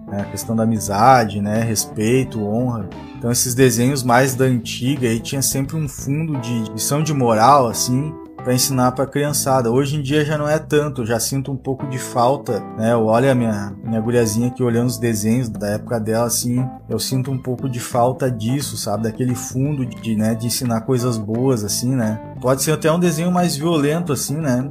[0.08, 0.22] né?
[0.22, 1.62] a questão da amizade, né?
[1.62, 2.88] Respeito, honra.
[3.22, 7.68] Então esses desenhos mais da antiga aí tinha sempre um fundo de lição de moral,
[7.68, 9.70] assim, para ensinar para criançada.
[9.70, 12.92] Hoje em dia já não é tanto, já sinto um pouco de falta, né?
[12.92, 16.98] Eu olho a minha minha guriazinha aqui olhando os desenhos da época dela assim, eu
[16.98, 19.04] sinto um pouco de falta disso, sabe?
[19.04, 22.20] Daquele fundo de, né, de ensinar coisas boas assim, né?
[22.40, 24.68] Pode ser até um desenho mais violento assim, né?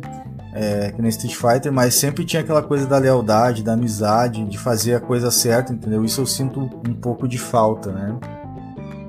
[0.54, 4.58] É, que nem Street Fighter, mas sempre tinha aquela coisa da lealdade, da amizade, de
[4.58, 6.04] fazer a coisa certa, entendeu?
[6.04, 8.20] Isso eu sinto um pouco de falta, né?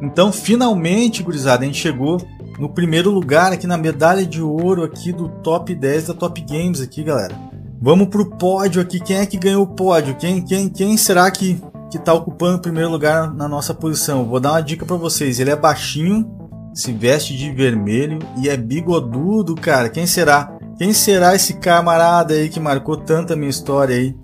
[0.02, 2.20] Então, finalmente, gurizada, a gente chegou
[2.58, 6.80] no primeiro lugar aqui na medalha de ouro aqui do top 10 da Top Games
[6.80, 7.38] aqui, galera.
[7.80, 8.98] Vamos pro pódio aqui.
[8.98, 10.16] Quem é que ganhou o pódio?
[10.16, 14.24] Quem, quem, quem será que, que tá ocupando o primeiro lugar na nossa posição?
[14.24, 15.38] Vou dar uma dica para vocês.
[15.38, 16.28] Ele é baixinho,
[16.74, 19.88] se veste de vermelho e é bigodudo, cara.
[19.88, 20.56] Quem será?
[20.78, 24.16] Quem será esse camarada aí que marcou tanta minha história aí?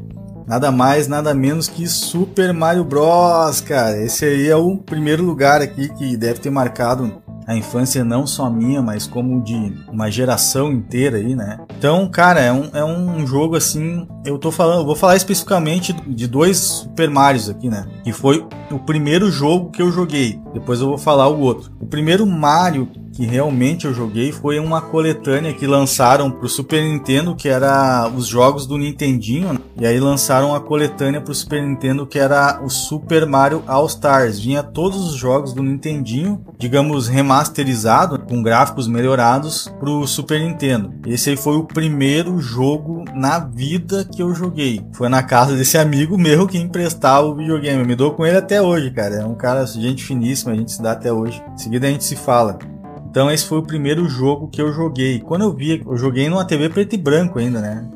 [0.48, 4.02] Nada mais, nada menos que Super Mario Bros, cara.
[4.02, 8.48] Esse aí é o primeiro lugar aqui que deve ter marcado a infância não só
[8.48, 11.58] minha, mas como de uma geração inteira aí, né?
[11.78, 14.08] Então, cara, é um, é um jogo assim.
[14.24, 17.86] Eu tô falando, vou falar especificamente de dois Super Marios aqui, né?
[18.02, 20.40] Que foi o primeiro jogo que eu joguei.
[20.54, 21.70] Depois eu vou falar o outro.
[21.78, 22.88] O primeiro Mario
[23.18, 28.28] que realmente eu joguei foi uma coletânea que lançaram pro Super Nintendo, que era os
[28.28, 29.58] jogos do Nintendinho, né?
[29.76, 34.38] e aí lançaram a coletânea pro Super Nintendo que era o Super Mario All Stars.
[34.38, 40.94] Vinha todos os jogos do Nintendinho, digamos remasterizado, com gráficos melhorados pro Super Nintendo.
[41.04, 44.80] Esse aí foi o primeiro jogo na vida que eu joguei.
[44.92, 47.80] Foi na casa desse amigo meu que emprestava o videogame.
[47.80, 49.16] Eu me dou com ele até hoje, cara.
[49.16, 51.42] É um cara, gente finíssima, a gente se dá até hoje.
[51.52, 52.77] Em seguida a gente se fala.
[53.10, 55.20] Então esse foi o primeiro jogo que eu joguei.
[55.20, 57.88] Quando eu vi, eu joguei numa TV preto e branco ainda, né?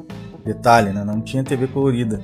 [0.45, 1.05] Detalhe, né?
[1.05, 2.21] Não tinha TV colorida.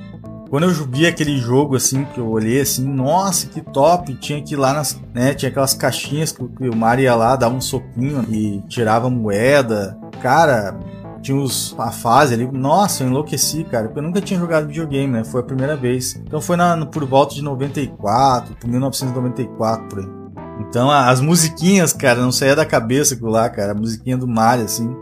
[0.48, 4.14] Quando eu vi aquele jogo assim, que eu olhei assim, nossa, que top!
[4.14, 5.34] Tinha que ir lá nas, né?
[5.34, 9.98] Tinha aquelas caixinhas que o Mario ia lá, dava um soquinho e tirava moeda.
[10.22, 10.74] Cara,
[11.20, 12.50] tinha os, a fase ali.
[12.50, 13.88] Nossa, eu enlouqueci, cara.
[13.88, 15.24] Porque eu nunca tinha jogado videogame, né?
[15.24, 16.16] Foi a primeira vez.
[16.16, 20.17] Então foi na, por volta de 94, por 1994, por aí.
[20.60, 23.72] Então as musiquinhas, cara, não saía da cabeça aquilo lá, cara.
[23.72, 24.94] A musiquinha do Mario, assim.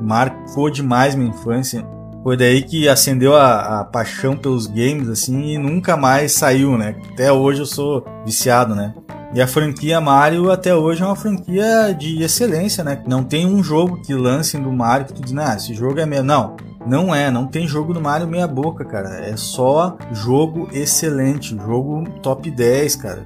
[0.00, 1.86] Marcou demais minha infância.
[2.22, 6.96] Foi daí que acendeu a, a, paixão pelos games, assim, e nunca mais saiu, né?
[7.12, 8.92] Até hoje eu sou viciado, né?
[9.34, 13.02] E a franquia Mario até hoje é uma franquia de excelência, né?
[13.06, 16.06] Não tem um jogo que lancem do Mario que tu diz, ah, esse jogo é
[16.06, 16.22] meu.
[16.24, 16.56] Não,
[16.86, 19.20] não é, não tem jogo do Mario meia boca, cara.
[19.26, 23.24] É só jogo excelente, jogo top 10, cara.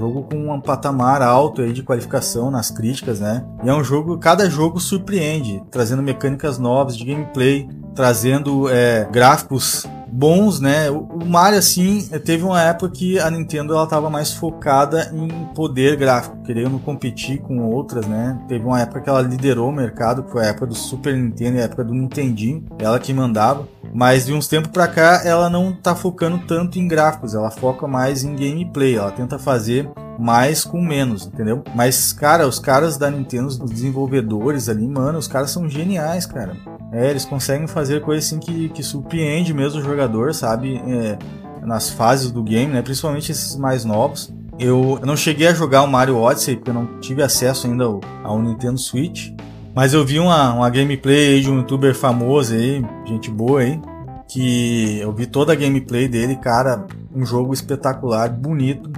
[0.00, 3.44] Jogo com um patamar alto aí de qualificação nas críticas, né?
[3.62, 9.86] E é um jogo, cada jogo surpreende, trazendo mecânicas novas de gameplay, trazendo é, gráficos
[10.12, 10.90] bons, né?
[10.90, 15.96] O Mario, assim, teve uma época que a Nintendo ela tava mais focada em poder
[15.96, 18.38] gráfico, querendo competir com outras, né?
[18.48, 21.58] Teve uma época que ela liderou o mercado, que foi a época do Super Nintendo
[21.58, 23.68] e a época do Nintendinho, ela que mandava.
[23.92, 27.88] Mas de uns tempos pra cá, ela não tá focando tanto em gráficos, ela foca
[27.88, 31.64] mais em gameplay, ela tenta fazer mais com menos, entendeu?
[31.74, 36.54] Mas, cara, os caras da Nintendo, os desenvolvedores ali, mano, os caras são geniais, cara.
[36.92, 40.82] É, eles conseguem fazer coisa assim que, que surpreende mesmo o jogador, sabe?
[40.86, 41.18] É,
[41.64, 42.82] nas fases do game, né?
[42.82, 44.32] Principalmente esses mais novos.
[44.58, 47.84] Eu, eu não cheguei a jogar o Mario Odyssey, porque eu não tive acesso ainda
[47.84, 49.30] ao, ao Nintendo Switch.
[49.74, 53.80] Mas eu vi uma, uma gameplay de um youtuber famoso aí, gente boa aí,
[54.28, 58.90] que eu vi toda a gameplay dele, cara, um jogo espetacular, bonito,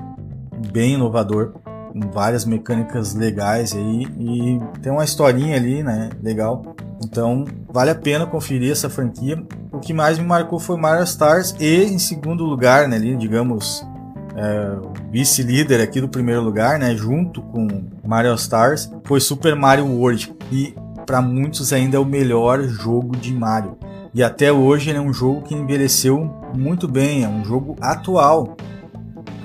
[0.73, 1.53] bem inovador.
[2.13, 6.75] Várias mecânicas legais aí e tem uma historinha ali, né, legal.
[7.05, 9.43] Então, vale a pena conferir essa franquia.
[9.73, 13.85] O que mais me marcou foi Mario Stars e em segundo lugar, né, ali, digamos,
[14.37, 14.77] é,
[15.11, 17.67] vice-líder aqui do primeiro lugar, né, junto com
[18.05, 20.35] Mario Stars, foi Super Mario World.
[20.51, 20.75] E
[21.05, 23.77] para muitos ainda é o melhor jogo de Mario.
[24.15, 28.57] E até hoje ele é um jogo que envelheceu muito bem, é um jogo atual.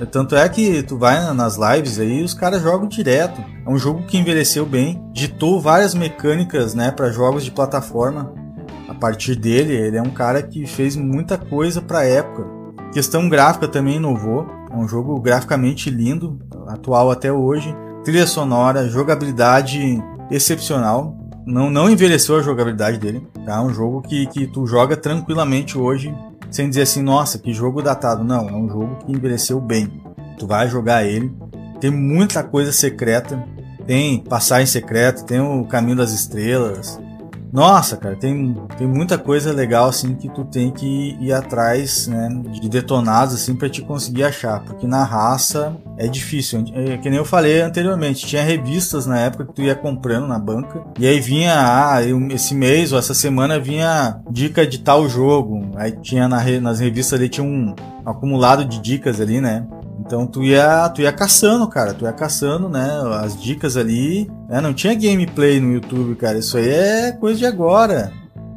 [0.06, 3.42] Tanto é que tu vai nas lives aí, os caras jogam direto.
[3.66, 8.32] É um jogo que envelheceu bem, ditou várias mecânicas, né, para jogos de plataforma.
[8.88, 12.46] A partir dele, ele é um cara que fez muita coisa para época.
[12.94, 14.48] Questão gráfica também inovou.
[14.72, 17.76] É um jogo graficamente lindo, atual até hoje.
[18.04, 20.02] Trilha sonora, jogabilidade
[20.32, 21.16] excepcional.
[21.46, 23.26] Não, não envelheceu a jogabilidade dele.
[23.46, 23.56] Tá?
[23.56, 26.14] É um jogo que, que tu joga tranquilamente hoje
[26.50, 28.24] sem dizer assim, nossa, que jogo datado.
[28.24, 30.02] Não, é um jogo que envelheceu bem.
[30.38, 31.34] Tu vai jogar ele.
[31.80, 33.44] Tem muita coisa secreta.
[33.86, 37.00] Tem passagem secreta, tem o caminho das estrelas.
[37.52, 42.30] Nossa, cara, tem, tem muita coisa legal assim que tu tem que ir atrás, né,
[42.52, 46.64] de detonados assim para te conseguir achar, porque na raça é difícil.
[46.74, 50.38] É, que nem eu falei anteriormente, tinha revistas na época que tu ia comprando na
[50.38, 52.00] banca e aí vinha, ah,
[52.32, 55.72] esse mês ou essa semana vinha dica de tal jogo.
[55.76, 57.74] Aí tinha na, nas revistas ali tinha um
[58.06, 59.66] acumulado de dicas ali, né?
[60.08, 62.90] Então tu ia, tu ia caçando, cara, tu ia caçando, né,
[63.22, 64.62] as dicas ali, né?
[64.62, 68.14] Não tinha gameplay no YouTube, cara, isso aí é coisa de agora.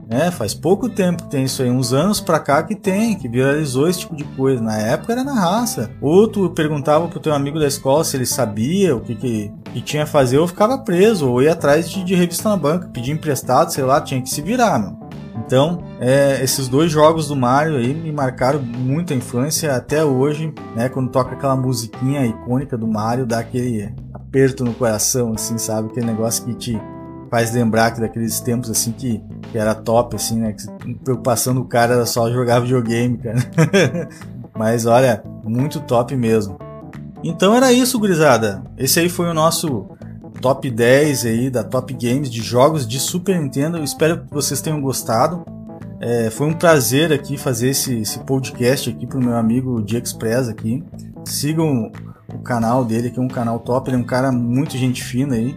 [0.09, 0.31] né?
[0.31, 3.89] faz pouco tempo que tem isso aí, uns anos pra cá que tem, que viralizou
[3.89, 4.63] esse tipo de coisa.
[4.63, 5.91] Na época era na raça.
[6.01, 9.81] Ou tu perguntava pro teu amigo da escola se ele sabia o que, que, que
[9.81, 13.11] tinha a fazer, ou ficava preso, ou ia atrás de, de revista na banca, pedir
[13.11, 15.00] emprestado, sei lá, tinha que se virar, meu.
[15.37, 20.53] Então, é, esses dois jogos do Mario aí me marcaram muito a infância até hoje,
[20.75, 20.89] né?
[20.89, 25.89] Quando toca aquela musiquinha icônica do Mario, dá aquele aperto no coração, assim, sabe?
[25.89, 26.81] Aquele negócio que te
[27.31, 30.53] faz lembrar que daqueles tempos assim que, que era top, assim, né?
[30.53, 33.39] Que preocupação do cara era só jogar videogame, cara.
[34.57, 36.59] Mas olha, muito top mesmo.
[37.23, 38.63] Então era isso, gurizada.
[38.77, 39.87] Esse aí foi o nosso
[40.41, 43.77] top 10 aí da Top Games de jogos de Super Nintendo.
[43.77, 45.45] Eu espero que vocês tenham gostado.
[46.01, 50.49] É, foi um prazer aqui fazer esse, esse podcast aqui pro meu amigo Di Express
[50.49, 50.83] aqui.
[51.27, 51.93] Sigam
[52.35, 55.35] o canal dele, que é um canal top, ele é um cara muito gente fina
[55.35, 55.55] aí.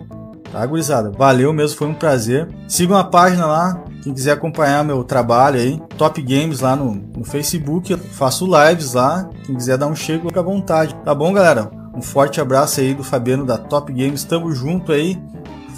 [0.52, 1.10] Tá, gurizada?
[1.10, 2.48] Valeu mesmo, foi um prazer.
[2.68, 7.24] Sigam a página lá, quem quiser acompanhar meu trabalho aí, Top Games lá no, no
[7.24, 9.30] Facebook, eu faço lives lá.
[9.46, 10.94] Quem quiser dar um chego, fica à vontade.
[11.06, 11.83] Tá bom, galera?
[11.94, 14.24] Um forte abraço aí do Fabiano da Top Games.
[14.24, 15.22] Tamo junto aí.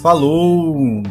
[0.00, 1.02] Falou!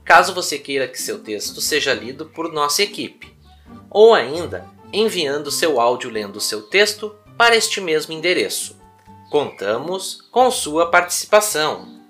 [0.05, 3.35] caso você queira que seu texto seja lido por nossa equipe.
[3.91, 8.77] Ou ainda, enviando seu áudio lendo seu texto para este mesmo endereço.
[9.31, 12.01] Contamos com sua participação.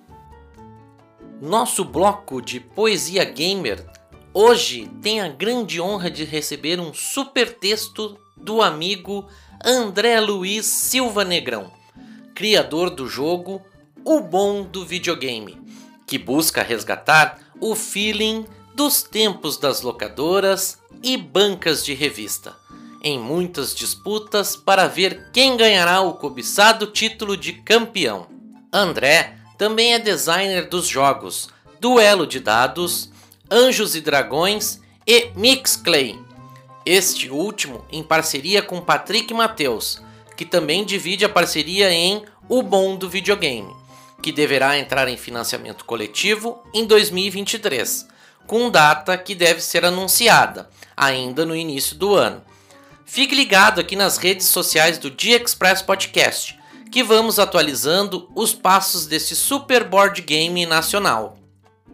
[1.40, 3.86] Nosso bloco de Poesia Gamer
[4.32, 9.28] hoje tem a grande honra de receber um super texto do amigo
[9.64, 11.70] André Luiz Silva Negrão,
[12.34, 13.62] criador do jogo
[14.04, 15.60] O Bom do Videogame,
[16.06, 22.59] que busca resgatar o feeling dos tempos das locadoras e bancas de revista
[23.02, 28.26] em muitas disputas para ver quem ganhará o cobiçado título de campeão.
[28.72, 31.48] André também é designer dos jogos
[31.80, 33.10] Duelo de Dados,
[33.50, 36.18] Anjos e Dragões e Mixclay.
[36.84, 40.00] Este último em parceria com Patrick Mateus,
[40.36, 43.74] que também divide a parceria em O Bom do Videogame,
[44.22, 48.08] que deverá entrar em financiamento coletivo em 2023,
[48.46, 52.42] com data que deve ser anunciada ainda no início do ano.
[53.12, 56.56] Fique ligado aqui nas redes sociais do Dia Express Podcast,
[56.92, 61.36] que vamos atualizando os passos desse super board game nacional.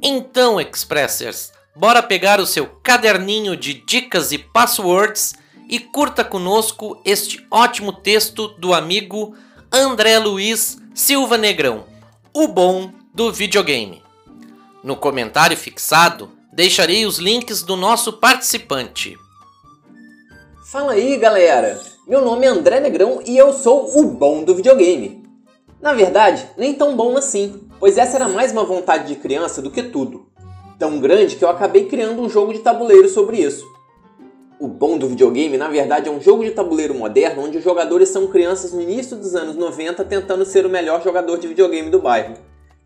[0.02, 5.34] Então, Expressers, bora pegar o seu caderninho de dicas e passwords
[5.70, 9.34] e curta conosco este ótimo texto do amigo
[9.72, 11.86] André Luiz Silva Negrão,
[12.30, 14.02] o bom do videogame.
[14.84, 19.16] No comentário fixado, deixarei os links do nosso participante.
[20.68, 21.80] Fala aí, galera!
[22.08, 25.22] Meu nome é André Negrão e eu sou o bom do videogame.
[25.80, 29.70] Na verdade, nem tão bom assim, pois essa era mais uma vontade de criança do
[29.70, 30.26] que tudo.
[30.76, 33.64] Tão grande que eu acabei criando um jogo de tabuleiro sobre isso.
[34.58, 38.08] O bom do videogame, na verdade, é um jogo de tabuleiro moderno onde os jogadores
[38.08, 42.00] são crianças no início dos anos 90 tentando ser o melhor jogador de videogame do
[42.00, 42.34] bairro.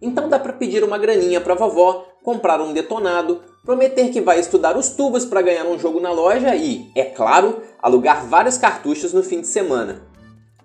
[0.03, 4.77] Então dá para pedir uma graninha para vovó, comprar um detonado, prometer que vai estudar
[4.77, 9.23] os tubos para ganhar um jogo na loja e, é claro, alugar vários cartuchos no
[9.23, 10.03] fim de semana.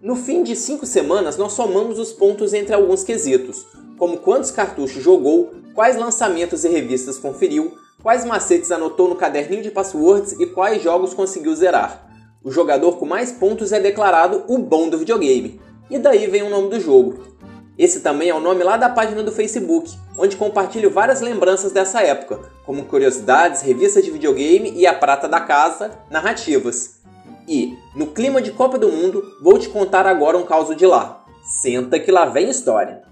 [0.02, 3.66] No fim de cinco semanas, nós somamos os pontos entre alguns quesitos,
[3.98, 9.72] como quantos cartuchos jogou, quais lançamentos e revistas conferiu, quais macetes anotou no caderninho de
[9.72, 12.08] passwords e quais jogos conseguiu zerar.
[12.44, 15.60] O jogador com mais pontos é declarado o bom do videogame,
[15.90, 17.36] e daí vem o nome do jogo.
[17.78, 22.02] Esse também é o nome lá da página do Facebook, onde compartilho várias lembranças dessa
[22.02, 27.02] época, como curiosidades, revistas de videogame e a prata da casa, narrativas.
[27.48, 31.26] E, no clima de Copa do Mundo, vou te contar agora um caso de lá.
[31.62, 33.04] Senta que lá vem história.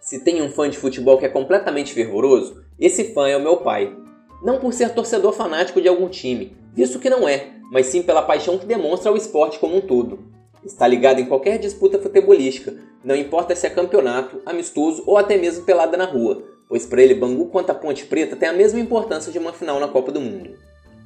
[0.00, 3.56] Se tem um fã de futebol que é completamente fervoroso, esse fã é o meu
[3.56, 3.94] pai.
[4.44, 8.22] Não por ser torcedor fanático de algum time, visto que não é, mas sim pela
[8.22, 10.35] paixão que demonstra ao esporte como um todo.
[10.66, 12.74] Está ligado em qualquer disputa futebolística,
[13.04, 17.14] não importa se é campeonato, amistoso ou até mesmo pelada na rua, pois para ele
[17.14, 20.20] Bangu quanto a Ponte Preta tem a mesma importância de uma final na Copa do
[20.20, 20.58] Mundo.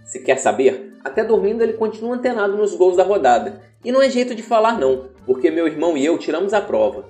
[0.07, 4.09] Se quer saber, até dormindo ele continua antenado nos gols da rodada, e não é
[4.09, 7.05] jeito de falar não, porque meu irmão e eu tiramos a prova.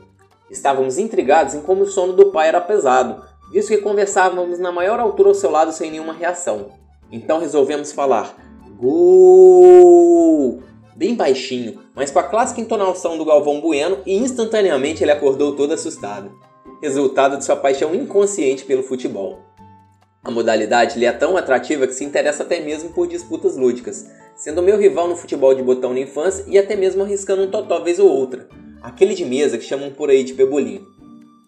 [0.51, 3.23] Estávamos intrigados em como o sono do pai era pesado,
[3.53, 6.73] visto que conversávamos na maior altura ao seu lado sem nenhuma reação.
[7.13, 8.35] Então resolvemos falar:
[8.77, 10.61] Gol!
[11.01, 15.73] Bem baixinho, mas com a clássica entonação do Galvão Bueno e instantaneamente ele acordou todo
[15.73, 16.31] assustado.
[16.83, 19.39] Resultado de sua paixão inconsciente pelo futebol.
[20.23, 24.07] A modalidade lhe é tão atrativa que se interessa até mesmo por disputas lúdicas,
[24.37, 27.81] sendo meu rival no futebol de botão na infância e até mesmo arriscando um totó
[27.83, 28.47] vez ou outra,
[28.83, 30.85] aquele de mesa que chamam por aí de pebolim.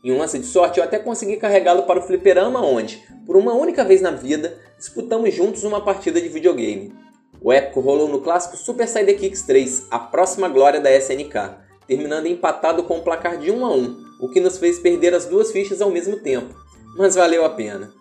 [0.03, 3.53] Em um lance de sorte, eu até consegui carregá-lo para o fliperama onde, por uma
[3.53, 7.03] única vez na vida, disputamos juntos uma partida de videogame.
[7.44, 11.56] O épico rolou no clássico Super Sidekicks 3, a próxima glória da SNK,
[11.89, 15.12] terminando empatado com o um placar de 1 a 1, o que nos fez perder
[15.12, 16.55] as duas fichas ao mesmo tempo.
[16.97, 17.93] Mas valeu a pena.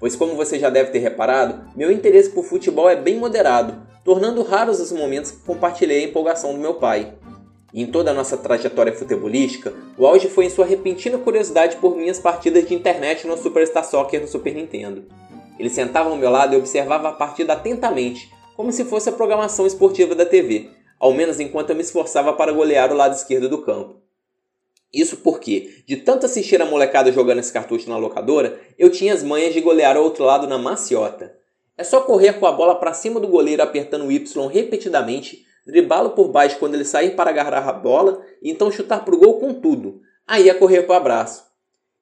[0.00, 4.42] Pois como você já deve ter reparado, meu interesse por futebol é bem moderado, tornando
[4.42, 7.12] raros os momentos que compartilhei a empolgação do meu pai.
[7.74, 11.94] E em toda a nossa trajetória futebolística, o auge foi em sua repentina curiosidade por
[11.94, 15.04] minhas partidas de internet no Superstar Soccer do Super Nintendo.
[15.58, 19.66] Ele sentava ao meu lado e observava a partida atentamente, como se fosse a programação
[19.66, 23.58] esportiva da TV, ao menos enquanto eu me esforçava para golear o lado esquerdo do
[23.58, 24.00] campo.
[24.92, 29.22] Isso porque, de tanto assistir a molecada jogando esse cartucho na locadora, eu tinha as
[29.22, 31.36] manhas de golear o outro lado na maciota.
[31.76, 36.10] É só correr com a bola para cima do goleiro apertando o Y repetidamente, driblá-lo
[36.10, 39.52] por baixo quando ele sair para agarrar a bola e então chutar pro gol com
[39.52, 40.00] tudo.
[40.26, 41.44] Aí é correr para o abraço.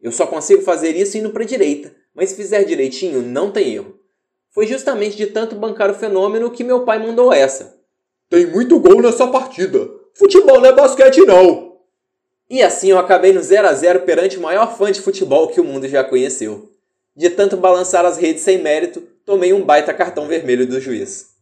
[0.01, 3.75] Eu só consigo fazer isso indo para a direita, mas se fizer direitinho, não tem
[3.75, 3.94] erro.
[4.55, 7.77] Foi justamente de tanto bancar o fenômeno que meu pai mandou essa.
[8.31, 9.91] Tem muito gol nessa partida.
[10.15, 11.79] Futebol não é basquete, não.
[12.49, 15.61] E assim eu acabei no 0 a 0 perante o maior fã de futebol que
[15.61, 16.71] o mundo já conheceu.
[17.17, 21.35] De tanto balançar as redes sem mérito, tomei um baita cartão vermelho do juiz.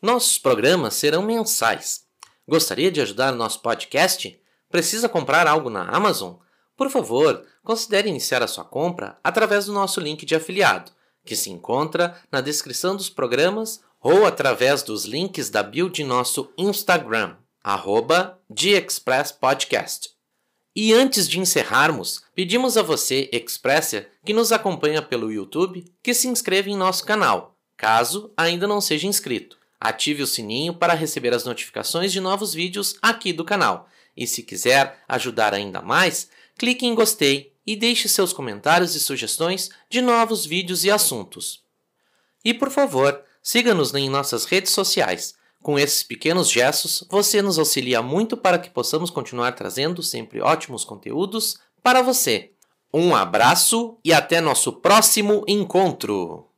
[0.00, 2.02] Nossos programas serão mensais.
[2.46, 4.40] Gostaria de ajudar o nosso podcast?
[4.70, 6.34] Precisa comprar algo na Amazon?
[6.76, 10.92] Por favor, considere iniciar a sua compra através do nosso link de afiliado
[11.24, 16.52] que se encontra na descrição dos programas ou através dos links da bio de nosso
[16.58, 18.38] Instagram, arroba
[19.40, 20.10] Podcast.
[20.74, 26.28] E antes de encerrarmos, pedimos a você, Expresser, que nos acompanha pelo YouTube, que se
[26.28, 29.58] inscreva em nosso canal, caso ainda não seja inscrito.
[29.78, 33.88] Ative o sininho para receber as notificações de novos vídeos aqui do canal.
[34.16, 39.70] E se quiser ajudar ainda mais, clique em gostei e deixe seus comentários e sugestões
[39.88, 41.62] de novos vídeos e assuntos.
[42.44, 45.34] E por favor, siga-nos em nossas redes sociais.
[45.62, 50.84] Com esses pequenos gestos, você nos auxilia muito para que possamos continuar trazendo sempre ótimos
[50.84, 52.50] conteúdos para você.
[52.92, 56.51] Um abraço e até nosso próximo encontro!